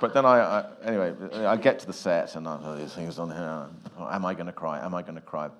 [0.00, 3.18] but then I, I, anyway, I get to the set and I oh, these things
[3.18, 3.66] on here.
[3.98, 4.78] Am I going to cry?
[4.78, 5.50] Am I going to cry?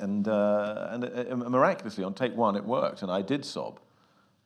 [0.00, 1.04] And, uh, and
[1.44, 3.78] uh, miraculously, on take one, it worked, and I did sob.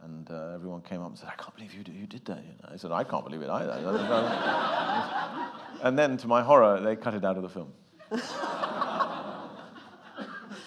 [0.02, 2.38] And uh, everyone came up and said, "I can't believe you did, you did that."
[2.38, 3.72] You know, I said, "I can't believe it either."
[5.82, 7.72] and then, to my horror, they cut it out of the film.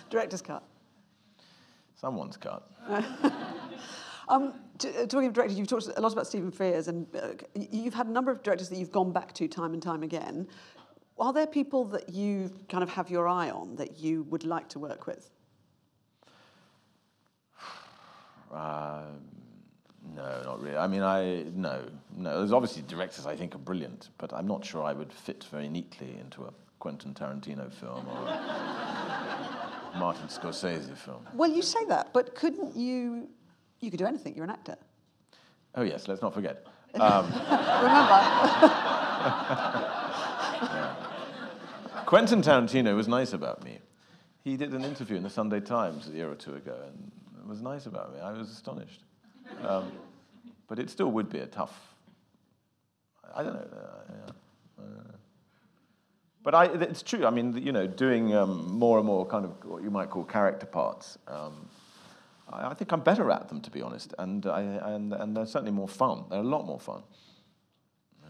[0.10, 0.64] Director's cut.
[1.96, 2.70] Someone's cut.
[4.32, 7.34] Um, t- uh, talking of directors, you've talked a lot about Stephen Frears, and uh,
[7.54, 10.48] you've had a number of directors that you've gone back to time and time again.
[11.20, 14.70] Are there people that you kind of have your eye on that you would like
[14.70, 15.30] to work with?
[18.52, 19.22] Um,
[20.16, 20.78] no, not really.
[20.78, 21.84] I mean, I no,
[22.18, 22.40] no.
[22.40, 25.70] There's obviously directors I think are brilliant, but I'm not sure I would fit very
[25.70, 31.26] neatly into a Quentin Tarantino film or a Martin Scorsese film.
[31.34, 33.30] Well, you say that, but couldn't you?
[33.80, 34.36] You could do anything.
[34.36, 34.76] You're an actor.
[35.76, 36.66] Oh yes, let's not forget.
[37.00, 38.20] Um, Remember?
[42.06, 43.80] Quentin Tarantino was nice about me.
[44.44, 47.12] He did an interview in the Sunday Times a year or two ago, and
[47.48, 48.20] was nice about me.
[48.20, 49.04] I was astonished.
[49.64, 49.92] Um,
[50.68, 51.96] but it still would be a tough.
[53.36, 53.78] I don't know.
[53.78, 54.84] Uh, yeah.
[54.84, 55.12] Uh,
[56.44, 57.26] but I, it's true.
[57.26, 60.24] I mean, you know, doing um, more and more kind of what you might call
[60.24, 61.18] character parts.
[61.28, 61.68] Um,
[62.52, 65.46] I, I think I'm better at them, to be honest, and I, and and they're
[65.46, 66.26] certainly more fun.
[66.30, 67.04] They're a lot more fun.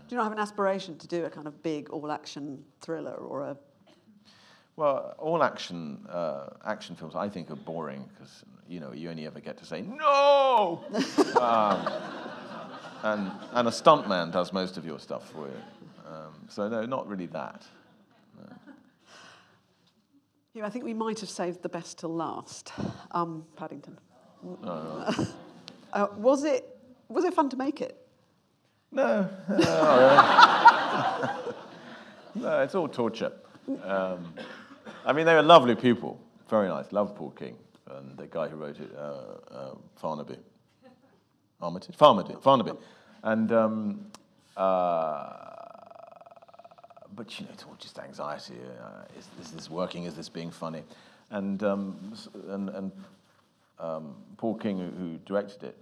[0.08, 3.42] do you not have an aspiration to do a kind of big all-action thriller or
[3.42, 3.58] a?
[4.76, 9.28] Well, all action uh, action films I think are boring because you know you only
[9.28, 10.84] ever get to say no,
[11.40, 11.88] um,
[13.04, 15.62] and and a stuntman does most of your stuff for you.
[16.08, 17.64] Um, so no, not really that.
[20.54, 22.74] You know, I think we might have saved the best till last.
[23.12, 23.98] Um, Paddington.
[24.64, 26.68] uh, was it?
[27.08, 27.98] Was it fun to make it?
[28.92, 29.56] No, no,
[32.36, 33.32] no, it's all torture.
[33.84, 34.34] Um,
[35.06, 36.92] I mean, they were lovely people, very nice.
[36.92, 37.56] Love Paul King
[37.88, 40.38] and the guy who wrote it, uh, uh, Farnaby.
[41.62, 41.98] Armitage?
[41.98, 42.42] Farnaby.
[42.42, 42.78] Farnaby.
[43.24, 44.06] And, um,
[44.58, 45.34] uh,
[47.16, 48.56] but you know, it's all just anxiety.
[48.80, 50.06] Uh, is, is this working?
[50.06, 50.84] Is this being funny?
[51.30, 52.14] And, um,
[52.50, 52.92] and, and
[53.80, 55.78] um, Paul King, who, who directed it,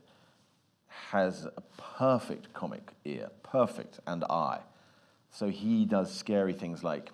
[1.12, 4.60] has a perfect comic ear, perfect, and eye.
[5.32, 7.12] So he does scary things like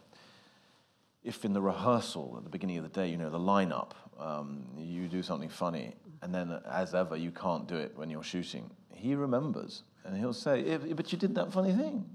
[1.26, 4.64] if in the rehearsal at the beginning of the day, you know, the lineup, um,
[4.78, 8.70] you do something funny, and then as ever, you can't do it when you're shooting,
[8.94, 12.06] he remembers and he'll say, "Eh, But you did that funny thing.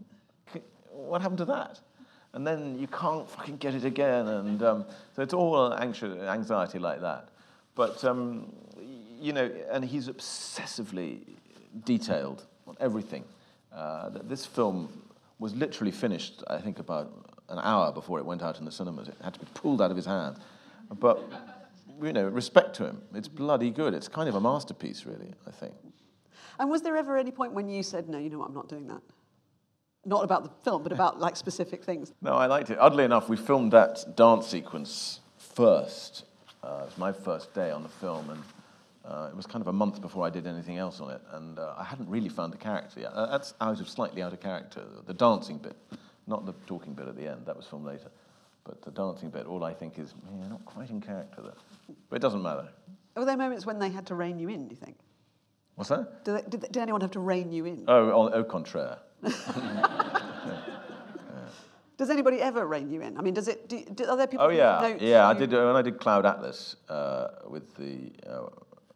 [0.92, 1.80] What happened to that?
[2.32, 4.28] And then you can't fucking get it again.
[4.28, 4.84] And um,
[5.14, 7.30] so it's all anxious, anxiety like that.
[7.74, 8.52] But, um,
[9.20, 11.20] you know, and he's obsessively
[11.84, 13.24] detailed on everything.
[13.72, 14.88] Uh, this film
[15.40, 19.08] was literally finished, I think, about an hour before it went out in the cinemas.
[19.08, 20.36] It had to be pulled out of his hand.
[20.98, 21.20] But,
[22.02, 23.02] you know, respect to him.
[23.14, 23.94] It's bloody good.
[23.94, 25.74] It's kind of a masterpiece, really, I think.
[26.58, 28.48] And was there ever any point when you said, "No, you know what?
[28.48, 29.02] I'm not doing that"?
[30.04, 32.12] Not about the film, but about like specific things.
[32.22, 32.78] No, I liked it.
[32.78, 36.24] Oddly enough, we filmed that dance sequence first.
[36.62, 38.42] Uh, it was my first day on the film, and
[39.02, 41.58] Uh, it was kind of a month before I did anything else on it, and
[41.58, 43.12] uh, I hadn't really found a character yet.
[43.14, 44.82] Uh, that's out of slightly out of character.
[45.06, 45.74] The dancing bit,
[46.30, 47.44] not the talking bit at the end.
[47.44, 48.10] That was filmed later,
[48.64, 49.46] but the dancing bit.
[49.46, 51.96] All I think is, yeah, not quite in character there.
[52.08, 52.68] But it doesn't matter.
[53.16, 54.68] Were there moments when they had to rein you in?
[54.68, 54.96] Do you think?
[55.74, 56.24] What's that?
[56.24, 57.84] Did, they, did, did anyone have to rein you in?
[57.88, 58.98] Oh, au, au contraire.
[62.00, 63.18] Does anybody ever rein you in?
[63.18, 63.68] I mean, does it?
[63.68, 64.46] Do, do, are there people?
[64.46, 65.28] Oh who yeah, yeah.
[65.28, 68.46] I did uh, when I did Cloud Atlas uh, with the uh,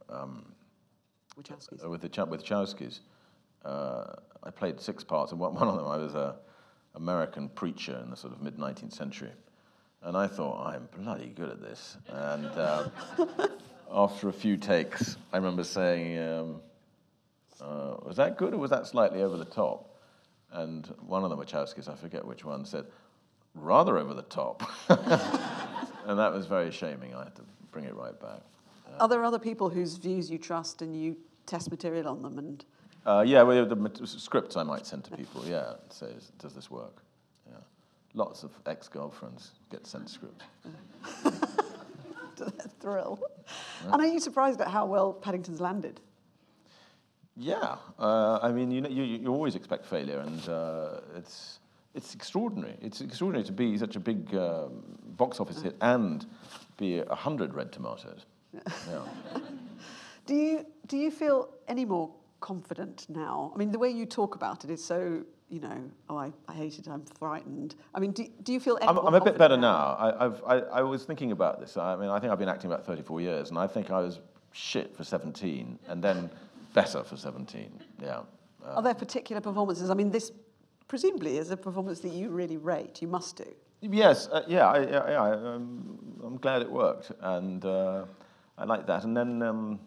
[0.08, 0.54] um,
[1.38, 1.84] Wachowskis.
[1.84, 3.00] uh, with the with Chowskis.
[3.62, 6.36] Uh, I played six parts, and one one of them I was a
[6.94, 9.32] American preacher in the sort of mid 19th century,
[10.02, 11.96] and I thought I'm bloody good at this.
[12.08, 12.88] And uh,
[13.90, 16.60] after a few takes, I remember saying, um,
[17.60, 19.90] uh, "Was that good, or was that slightly over the top?"
[20.52, 22.86] And one of the Wachowskis, I forget which one, said,
[23.54, 27.14] "Rather over the top," and that was very shaming.
[27.14, 27.42] I had to
[27.72, 28.40] bring it right back.
[29.00, 31.16] Are there other people whose views you trust and you
[31.46, 32.38] test material on them?
[32.38, 32.64] And
[33.06, 35.44] Uh, yeah, well, the scripts I might send to people.
[35.46, 37.02] Yeah, says, does this work?
[37.46, 37.58] Yeah,
[38.14, 40.44] lots of ex-girlfriends get sent scripts.
[42.36, 43.20] to their thrill.
[43.84, 46.00] And are you surprised at how well Paddington's landed?
[47.36, 51.58] Yeah, uh, I mean, you, know, you you always expect failure, and uh, it's
[51.94, 52.76] it's extraordinary.
[52.80, 54.84] It's extraordinary to be such a big um,
[55.16, 56.24] box office hit and
[56.76, 58.26] be a hundred red tomatoes.
[58.88, 59.02] Yeah.
[60.26, 62.10] Do you do you feel any more
[62.44, 63.50] confident now?
[63.54, 65.24] I mean, the way you talk about it is so.
[65.50, 66.88] You know, oh, I, I hate it.
[66.88, 67.74] I'm frightened.
[67.94, 69.94] I mean, do, do you feel any I'm, I'm a bit better now.
[70.06, 71.76] I, I've, I, I was thinking about this.
[71.76, 74.20] I mean, I think I've been acting about 34 years, and I think I was
[74.52, 76.30] shit for 17, and then
[76.72, 77.70] better for 17.
[78.02, 78.22] Yeah.
[78.64, 79.90] Are there particular performances?
[79.90, 80.32] I mean, this
[80.88, 83.02] presumably is a performance that you really rate.
[83.02, 83.54] You must do.
[83.82, 88.06] Yes, uh, yeah, I, yeah, yeah I, um, I'm glad it worked, and uh,
[88.56, 89.04] I like that.
[89.04, 89.78] And then, um,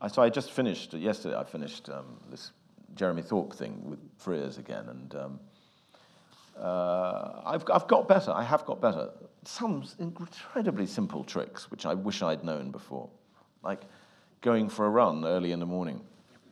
[0.00, 1.36] I, so I just finished yesterday.
[1.36, 2.52] I finished um, this
[2.94, 5.40] Jeremy Thorpe thing with Frears again, and um,
[6.58, 8.30] uh, I've, I've got better.
[8.30, 9.10] I have got better.
[9.44, 13.08] Some incredibly simple tricks which I wish I'd known before,
[13.62, 13.82] like
[14.40, 16.00] going for a run early in the morning,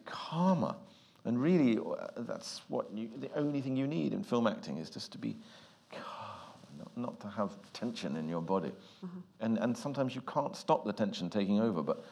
[0.05, 0.75] calmer.
[1.27, 4.91] And really, uh, that's what you, the only thing you need in film acting is
[4.91, 5.37] just to be
[5.91, 6.01] calm,
[6.79, 8.73] not, not to have tension in your body.
[9.41, 12.05] And, and sometimes you can't stop the tension taking over, but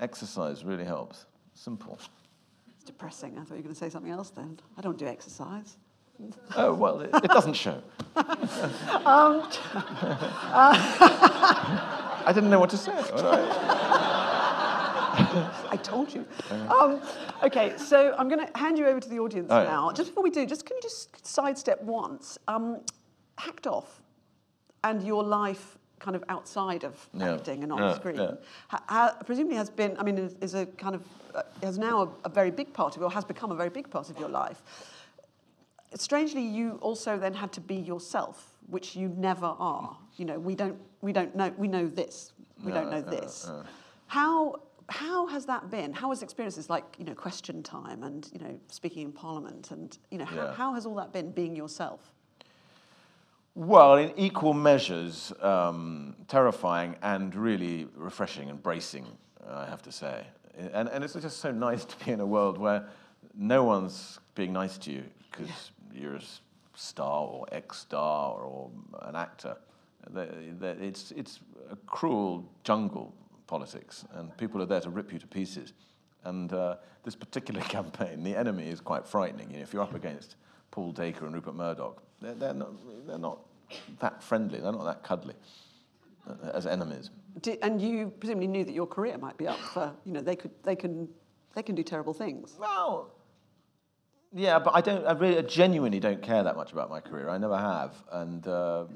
[0.00, 1.26] exercise really helps.
[1.54, 1.98] Simple.
[2.74, 3.36] It's depressing.
[3.38, 4.58] I thought you were going to say something else then.
[4.76, 5.76] I don't do exercise.
[6.56, 7.82] Oh, well, it, it doesn't show.
[9.06, 9.42] Um,
[12.22, 12.92] I didn't know what to say.
[15.72, 16.26] I told you.
[16.50, 17.00] Um,
[17.42, 19.68] okay, so I'm going to hand you over to the audience Oh, yeah.
[19.68, 19.92] now.
[19.92, 22.36] Just before we do, just can you just sidestep once?
[22.48, 22.80] Um,
[23.38, 24.02] hacked off
[24.84, 28.34] and your life kind of outside of Yeah, acting and on yeah, screen, yeah.
[28.68, 31.02] ha- ha- presumably has been, I mean, is, is a kind of,
[31.34, 33.88] uh, has now a, a very big part of, or has become a very big
[33.90, 34.62] part of your life.
[35.94, 39.96] Strangely, you also then had to be yourself, which you never are.
[40.16, 42.32] You know, we don't, we don't know, we know this,
[42.64, 43.50] we don't know this.
[44.06, 45.92] How, how has that been?
[45.92, 49.96] How has experiences like, you know, question time and, you know, speaking in Parliament and,
[50.10, 52.12] you know, how, how has all that been being yourself?
[53.60, 59.04] Well, in equal measures, um, terrifying and really refreshing and bracing,
[59.46, 60.26] I have to say.
[60.72, 62.88] And, and it's just so nice to be in a world where
[63.36, 66.22] no one's being nice to you because you're a
[66.74, 68.70] star or ex-star or
[69.02, 69.58] an actor.
[70.16, 71.40] It's, it's
[71.70, 73.12] a cruel jungle,
[73.46, 75.74] politics, and people are there to rip you to pieces.
[76.24, 79.50] And uh, this particular campaign, the enemy is quite frightening.
[79.50, 80.36] You know, if you're up against
[80.70, 82.70] Paul Dacre and Rupert Murdoch, they're, they're, not,
[83.06, 83.40] they're not
[84.00, 85.34] that friendly, they're not that cuddly
[86.28, 87.10] uh, as enemies.
[87.62, 90.50] And you presumably knew that your career might be up for, you know, they, could,
[90.62, 91.08] they, can,
[91.54, 92.56] they can do terrible things.
[92.58, 93.12] Well,
[94.32, 95.04] yeah, but I don't.
[95.06, 97.28] I really, I genuinely don't care that much about my career.
[97.28, 98.88] I never have, and um,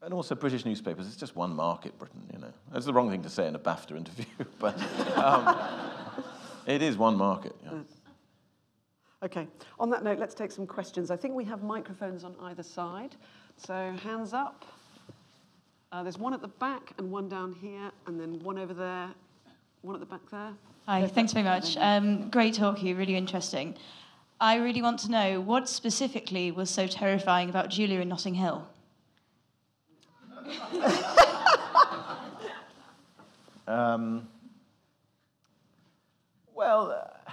[0.00, 1.08] and also British newspapers.
[1.08, 2.22] It's just one market, Britain.
[2.32, 4.26] You know, that's the wrong thing to say in a BAFTA interview,
[4.60, 4.80] but
[5.16, 5.58] um,
[6.66, 7.56] it is one market.
[7.64, 7.80] Yeah.
[9.24, 9.48] Okay,
[9.80, 11.10] on that note, let's take some questions.
[11.10, 13.16] I think we have microphones on either side.
[13.58, 14.64] So hands up.
[15.90, 19.10] Uh, there's one at the back and one down here, and then one over there,
[19.82, 20.52] one at the back there.
[20.86, 21.76] Hi, thanks very much.
[21.76, 23.76] Um, great talk, you really interesting.
[24.40, 28.66] I really want to know what specifically was so terrifying about Julia in Notting Hill.
[33.68, 34.26] Um,
[36.54, 37.30] well, uh,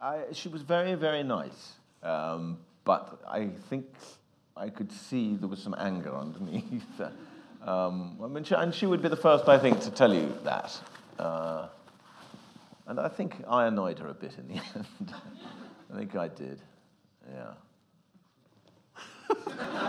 [0.00, 1.72] I, she was very, very nice,
[2.02, 3.86] um, but I think
[4.56, 7.00] I could see there was some anger underneath.
[7.64, 10.34] Um, I mean, she, and she would be the first, I think, to tell you
[10.44, 10.80] that.
[11.18, 11.68] Uh,
[12.86, 15.14] and I think I annoyed her a bit in the end.
[15.92, 16.60] I think I did.
[17.30, 17.52] Yeah.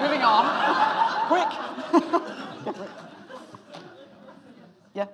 [0.02, 0.46] Moving on.
[1.28, 1.52] Quick.
[4.94, 5.08] yeah.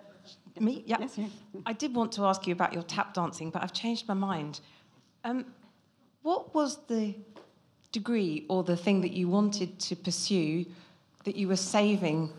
[0.60, 0.84] Me?
[0.86, 0.98] Yeah.
[1.00, 1.30] Yes, you.
[1.66, 4.60] I did want to ask you about your tap dancing, but I've changed my mind.
[5.24, 5.46] Um,
[6.22, 7.16] what was the
[7.92, 10.66] degree or the thing that you wanted to pursue
[11.26, 12.32] that you were saving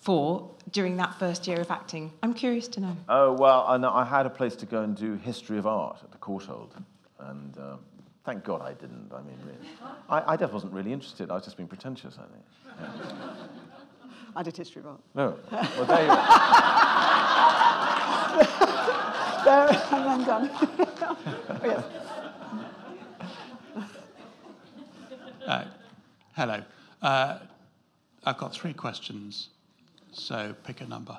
[0.00, 2.12] for during that first year of acting?
[2.22, 2.96] I'm curious to know.
[3.08, 5.98] Oh, well, I, know, I had a place to go and do history of art
[6.02, 6.70] at the Courtauld.
[7.20, 7.78] And um,
[8.24, 9.10] thank God I didn't.
[9.12, 9.68] I mean, really.
[10.08, 11.30] I, I just wasn't really interested.
[11.30, 12.44] I was just being pretentious, I think.
[12.80, 12.90] Yeah.
[14.36, 15.00] I did history of art.
[15.14, 15.36] No.
[15.50, 16.08] Well, there you
[19.44, 20.50] There, and then done.
[20.52, 21.84] oh, yes.
[26.38, 26.62] Hello.
[27.02, 27.38] Uh,
[28.24, 29.48] I've got three questions,
[30.12, 31.18] so pick a number.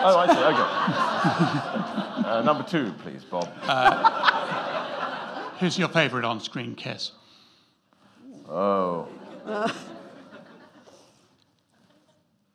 [0.00, 2.22] Oh, I see.
[2.22, 2.28] Okay.
[2.28, 3.48] uh, number two, please, Bob.
[5.58, 7.10] Who's your favourite on-screen kiss?
[8.48, 9.08] Oh.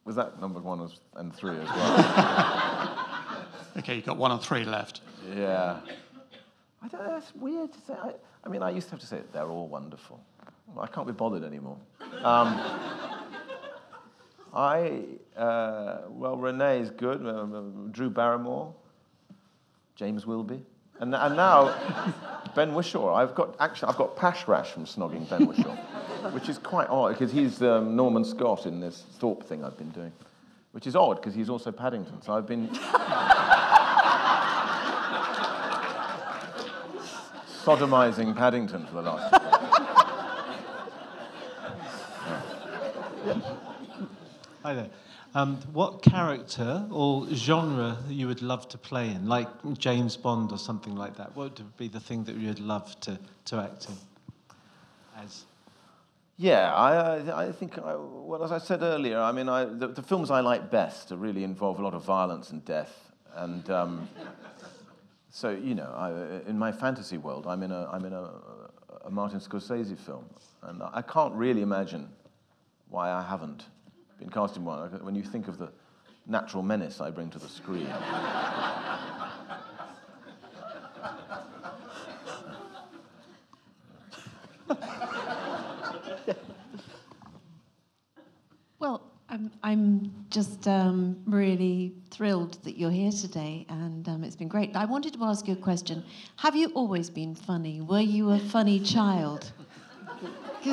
[0.06, 3.00] Was that number one and three as well?
[3.76, 5.02] Okay, you've got one or three left.
[5.36, 5.80] yeah.
[6.84, 7.94] I don't know, it's weird to say.
[7.94, 8.12] I,
[8.44, 10.20] I mean, I used to have to say they're all wonderful.
[10.78, 11.78] I can't be bothered anymore.
[12.24, 12.60] Um,
[14.54, 15.04] I,
[15.38, 17.26] uh, well, Renee is good.
[17.26, 17.46] Uh,
[17.92, 18.74] Drew Barrymore,
[19.96, 20.62] James Wilby,
[21.00, 21.74] and, and now
[22.56, 23.16] Ben Whishaw.
[23.16, 27.14] I've got actually I've got pash rash from snogging Ben Whishaw, which is quite odd
[27.14, 30.12] because he's um, Norman Scott in this Thorpe thing I've been doing,
[30.72, 32.22] which is odd because he's also Paddington.
[32.22, 32.70] So I've been
[37.64, 39.34] sodomizing Paddington for the last.
[44.64, 44.90] Hi there.
[45.34, 49.48] Um, what character or genre you would love to play in, like
[49.78, 51.34] James Bond or something like that?
[51.36, 53.96] What would be the thing that you'd love to, to act in?
[55.24, 55.46] As
[56.38, 60.04] Yeah, I, I think, I, well, as I said earlier, I mean, I, the, the
[60.04, 63.12] films I like best really involve a lot of violence and death.
[63.36, 64.10] And um,
[65.36, 68.30] so, you know, I, in my fantasy world, I'm in, a, I'm in a,
[69.04, 70.26] a Martin Scorsese film.
[70.62, 72.08] And I can't really imagine
[72.90, 73.66] why I haven't
[74.20, 74.92] been cast in one.
[75.04, 75.72] When you think of the
[76.28, 77.88] natural menace I bring to the screen.
[88.80, 89.14] Well,
[89.62, 94.76] I'm, just um, really thrilled that you're here today, and um, it's been great.
[94.76, 96.04] I wanted to ask you a question.
[96.38, 97.82] Have you always been funny?
[97.82, 99.52] Were you a funny child?
[100.64, 100.72] you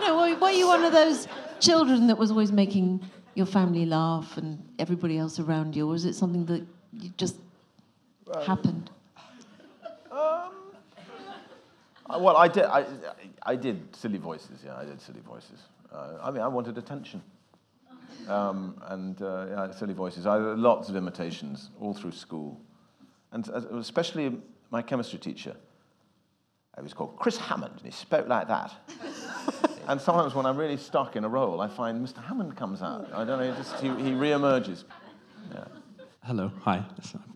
[0.00, 1.28] know, were, were you one of those
[1.60, 3.00] children that was always making
[3.34, 7.36] your family laugh and everybody else around you, or was it something that you just
[8.46, 8.90] happened?
[10.10, 10.48] Uh,
[12.18, 12.64] Well, I did.
[12.64, 12.84] I,
[13.44, 14.60] I did silly voices.
[14.64, 15.60] Yeah, I did silly voices.
[15.94, 17.22] Uh, I mean, I wanted attention,
[18.28, 20.26] um, and uh, yeah, silly voices.
[20.26, 22.60] I had lots of imitations all through school,
[23.30, 24.36] and especially
[24.70, 25.54] my chemistry teacher.
[26.76, 28.74] He was called Chris Hammond, and he spoke like that.
[29.88, 32.24] and sometimes when I'm really stuck in a role, I find Mr.
[32.24, 33.08] Hammond comes out.
[33.14, 34.84] I don't know, he just he, he re-emerges.
[35.52, 35.64] Yeah.
[36.24, 36.84] Hello, hi.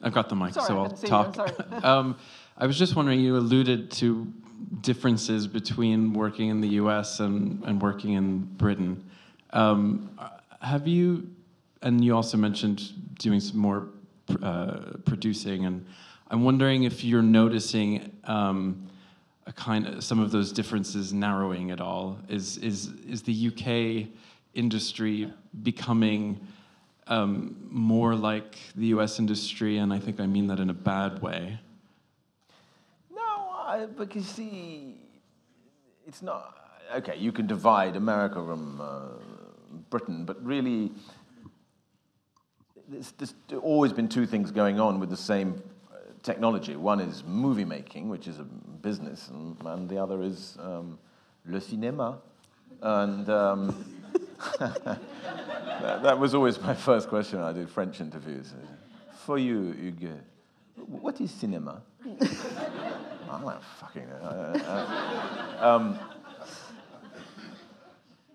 [0.03, 1.35] I've got the mic, Sorry, so I'll couldn't you, talk.
[1.37, 1.53] sorry.
[1.85, 2.17] um,
[2.57, 4.33] I was just wondering, you alluded to
[4.81, 9.05] differences between working in the US and, and working in Britain.
[9.51, 10.19] Um,
[10.61, 11.31] have you,
[11.83, 13.89] and you also mentioned doing some more
[14.43, 15.87] uh, producing, and
[16.31, 18.89] I'm wondering if you're noticing um,
[19.47, 22.19] a kind of, some of those differences narrowing at all.
[22.29, 24.09] Is, is, is the UK
[24.55, 25.33] industry
[25.63, 26.41] becoming
[27.07, 31.23] um, more like the US industry, and I think I mean that in a bad
[31.23, 31.59] way.
[33.69, 34.95] I, because see,
[36.07, 36.57] it's not
[36.97, 37.17] okay.
[37.19, 39.09] You can divide America from uh,
[39.91, 40.91] Britain, but really,
[42.89, 45.63] there's, there's always been two things going on with the same
[45.93, 46.77] uh, technology.
[46.77, 50.99] One is movie making, which is a business, and, and the other is um,
[51.45, 52.17] le cinéma.
[52.81, 53.85] And um,
[54.59, 54.99] that,
[56.03, 58.55] that was always my first question when I did French interviews.
[59.27, 60.15] For you, Hugo,
[60.87, 61.83] what is cinema?
[63.31, 64.15] I don't fucking know.
[64.23, 65.99] Uh, uh, um,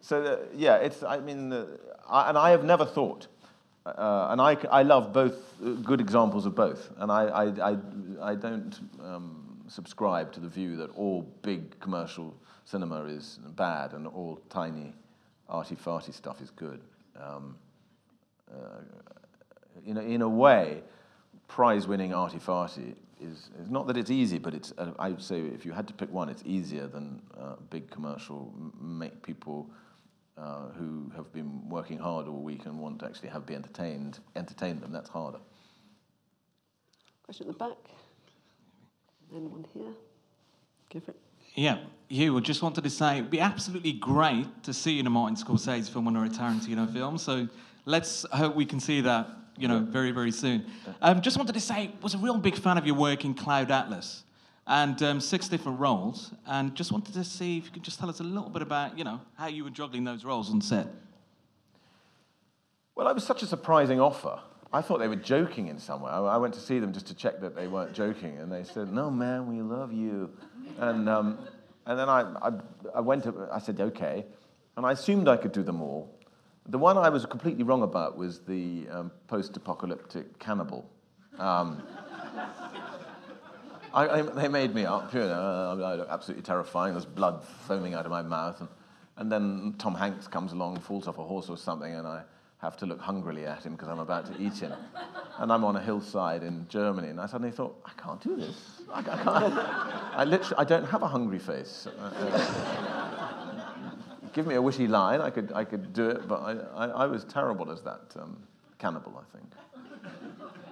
[0.02, 1.04] so uh, yeah, it's.
[1.04, 1.66] I mean, uh,
[2.10, 3.28] I, and I have never thought,
[3.86, 7.78] uh, and I, I love both uh, good examples of both, and I I, I,
[8.22, 12.36] I don't um, subscribe to the view that all big commercial
[12.66, 14.94] cinema is bad and all tiny
[15.50, 16.82] arty-farty stuff is good.
[17.20, 17.56] Um,
[18.52, 18.82] uh,
[19.86, 20.82] in, a, in a way,
[21.48, 25.65] prize-winning arty-farty is, is not that it's easy, but it's, uh, I would say if
[25.65, 29.69] you had to pick one, it's easier than uh, big commercial, m- make people
[30.38, 34.19] uh, who have been working hard all week and want to actually have be entertained,
[34.36, 34.91] entertain them.
[34.91, 35.39] That's harder.
[37.24, 37.78] Question at the back.
[39.34, 39.93] Anyone here.
[40.91, 41.17] Go for it.
[41.55, 42.36] Yeah, you.
[42.38, 45.36] I just wanted to say it'd be absolutely great to see you in a Martin
[45.36, 47.17] Scorsese film or a Tarantino film.
[47.17, 47.47] So
[47.86, 49.28] let's hope we can see that,
[49.58, 50.66] you know, very, very soon.
[51.01, 53.72] Um, just wanted to say, was a real big fan of your work in Cloud
[53.72, 54.24] Atlas
[54.66, 56.34] and um, six different roles.
[56.47, 58.97] And just wanted to see if you could just tell us a little bit about,
[58.97, 60.88] you know, how you were juggling those roles on set.
[62.95, 64.39] Well, it was such a surprising offer.
[64.72, 66.12] I thought they were joking in some way.
[66.12, 68.91] I, went to see them just to check that they weren't joking, and they said,
[68.91, 70.32] "No, man, we love you."
[70.80, 71.38] And um,
[71.86, 72.51] and then I, I
[72.95, 73.24] I went.
[73.24, 74.26] To, I said, "Okay,"
[74.76, 76.12] and I assumed I could do them all.
[76.68, 80.89] The one I was completely wrong about was the um, post-apocalyptic cannibal.
[81.38, 81.84] Um,
[83.93, 85.84] I, I, they made me up, you know.
[85.84, 86.93] I look absolutely terrifying.
[86.93, 88.70] There's blood foaming out of my mouth, and,
[89.18, 92.24] and then Tom Hanks comes along, falls off a horse or something, and I
[92.59, 94.72] have to look hungrily at him because I'm about to eat him.
[95.38, 98.82] And I'm on a hillside in Germany, and I suddenly thought, I can't do this.
[98.91, 100.14] I, I.
[100.22, 101.88] I literally, I don't have a hungry face.
[104.34, 107.05] Give me a witty line, I could, I could do it, but I, I, I
[107.05, 108.38] was terrible as that um,
[108.79, 109.51] cannibal, I think.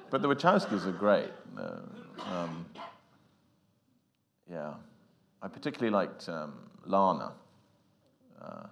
[0.09, 1.30] But the Wachowskis are great.
[1.57, 1.78] Uh,
[2.32, 2.66] um,
[4.49, 4.74] yeah.
[5.41, 6.53] I particularly liked um,
[6.86, 7.32] Lana,
[8.41, 8.64] uh,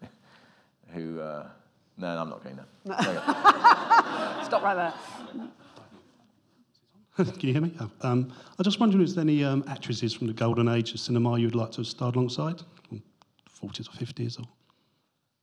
[0.94, 1.20] who.
[1.20, 1.46] Uh,
[1.98, 2.96] no, I'm not going there.
[4.44, 4.94] Stop right there.
[7.16, 7.74] Can you hear me?
[7.80, 11.00] Oh, um, I just wondered if there's any um, actresses from the golden age of
[11.00, 12.62] cinema you'd like to have starred alongside,
[13.62, 14.44] 40s or 50s, or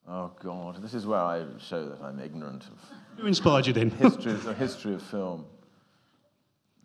[0.07, 2.79] Oh God, this is where I show that I'm ignorant of
[3.17, 3.89] who inspired you then?
[3.89, 5.45] history, the history of film.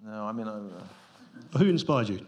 [0.05, 2.25] No, I mean, I, uh, who inspired you?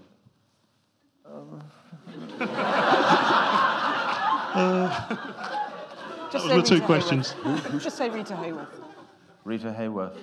[6.31, 7.35] Just That was my two Rita questions.
[7.43, 7.83] Hayworth.
[7.83, 8.69] Just say Rita Hayworth.
[9.45, 10.17] Rita Hayworth.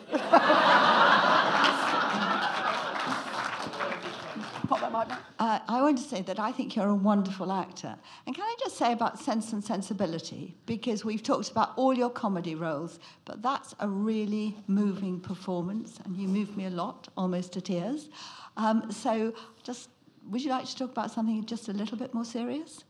[5.39, 7.95] Uh, I want to say that I think you're a wonderful actor.
[8.25, 10.55] And can I just say about Sense and Sensibility?
[10.65, 16.17] Because we've talked about all your comedy roles, but that's a really moving performance, and
[16.17, 18.09] you moved me a lot, almost to tears.
[18.57, 19.33] Um, so,
[19.63, 19.89] just
[20.29, 22.83] would you like to talk about something just a little bit more serious?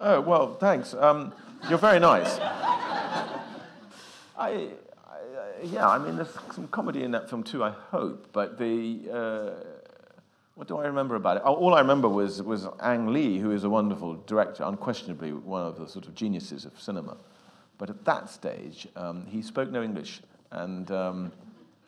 [0.00, 0.94] Oh well, thanks.
[0.94, 1.34] Um,
[1.68, 2.38] you're very nice.
[4.38, 4.68] I,
[5.62, 7.62] yeah, I mean, there's some comedy in that film too.
[7.62, 9.00] I hope, but the.
[9.12, 9.50] Uh,
[10.60, 11.42] what do I remember about it?
[11.44, 15.78] All I remember was, was Ang Lee, who is a wonderful director, unquestionably one of
[15.78, 17.16] the sort of geniuses of cinema.
[17.78, 20.20] But at that stage, um, he spoke no English.
[20.50, 21.32] And um,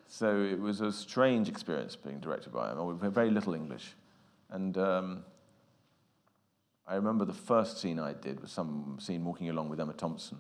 [0.09, 2.83] so it was a strange experience being directed by him.
[2.87, 3.93] with very little English.
[4.49, 5.25] And um,
[6.87, 10.39] I remember the first scene I did was some scene walking along with Emma Thompson.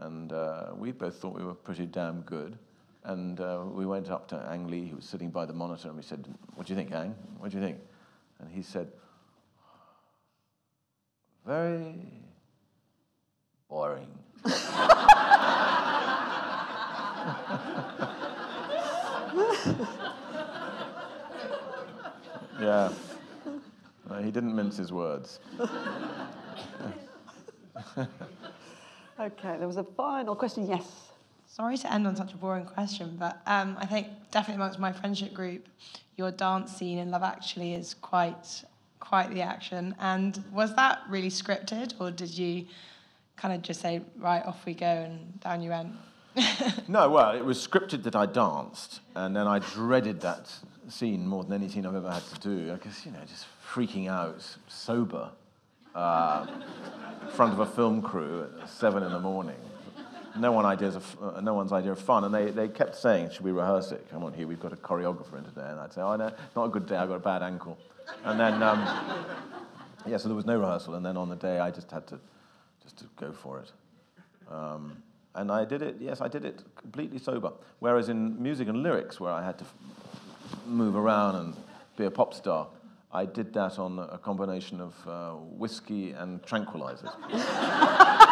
[0.00, 2.58] And uh, we both thought we were pretty damn good.
[3.08, 5.96] And uh, we went up to Ang Lee, who was sitting by the monitor, and
[5.96, 7.14] we said, What do you think, Ang?
[7.38, 7.78] What do you think?
[8.38, 8.92] And he said,
[11.46, 12.12] Very
[13.66, 14.08] boring.
[22.60, 22.92] yeah.
[24.10, 25.40] No, he didn't mince his words.
[29.20, 30.64] Okay, there was a final question.
[30.68, 31.07] Yes.
[31.60, 34.92] Sorry to end on such a boring question, but um, I think definitely amongst my
[34.92, 35.66] friendship group,
[36.16, 38.62] your dance scene in Love Actually is quite
[39.00, 39.96] quite the action.
[39.98, 42.66] And was that really scripted, or did you
[43.36, 45.94] kind of just say, right, off we go, and down you went?
[46.86, 50.52] No, well, it was scripted that I danced, and then I dreaded that
[50.88, 52.72] scene more than any scene I've ever had to do.
[52.72, 55.30] I guess you know, just freaking out, sober,
[55.92, 56.46] uh,
[57.22, 59.56] in front of a film crew at seven in the morning.
[60.36, 62.24] No, one ideas of, uh, no one's idea of fun.
[62.24, 64.06] And they, they kept saying, Should we rehearse it?
[64.10, 65.68] Come on, here, we've got a choreographer in today.
[65.68, 67.78] And I'd say, Oh, no, not a good day, I've got a bad ankle.
[68.24, 68.78] And then, um,
[70.06, 70.94] yeah, so there was no rehearsal.
[70.94, 72.18] And then on the day, I just had to,
[72.82, 73.72] just to go for it.
[74.50, 75.02] Um,
[75.34, 77.52] and I did it, yes, I did it completely sober.
[77.78, 79.74] Whereas in music and lyrics, where I had to f-
[80.66, 81.56] move around and
[81.96, 82.68] be a pop star,
[83.12, 87.14] I did that on a combination of uh, whiskey and tranquilizers.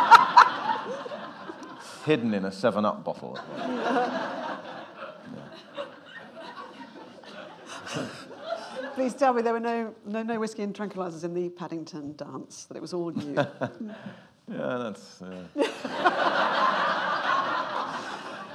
[2.07, 3.36] Hidden in a 7 Up bottle.
[8.94, 12.66] Please tell me there were no, no, no whiskey and tranquilizers in the Paddington dance,
[12.66, 13.34] that it was all you.
[14.48, 15.20] Yeah, that's.
[15.20, 15.42] Uh...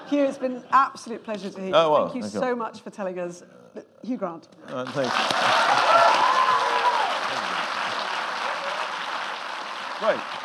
[0.08, 1.76] Hugh, it's been an absolute pleasure to hear you.
[1.76, 2.40] Oh, well, thank you thank you.
[2.40, 3.44] so much for telling us.
[4.02, 4.48] Hugh Grant.
[4.70, 5.14] Uh, thanks.
[10.02, 10.41] Right.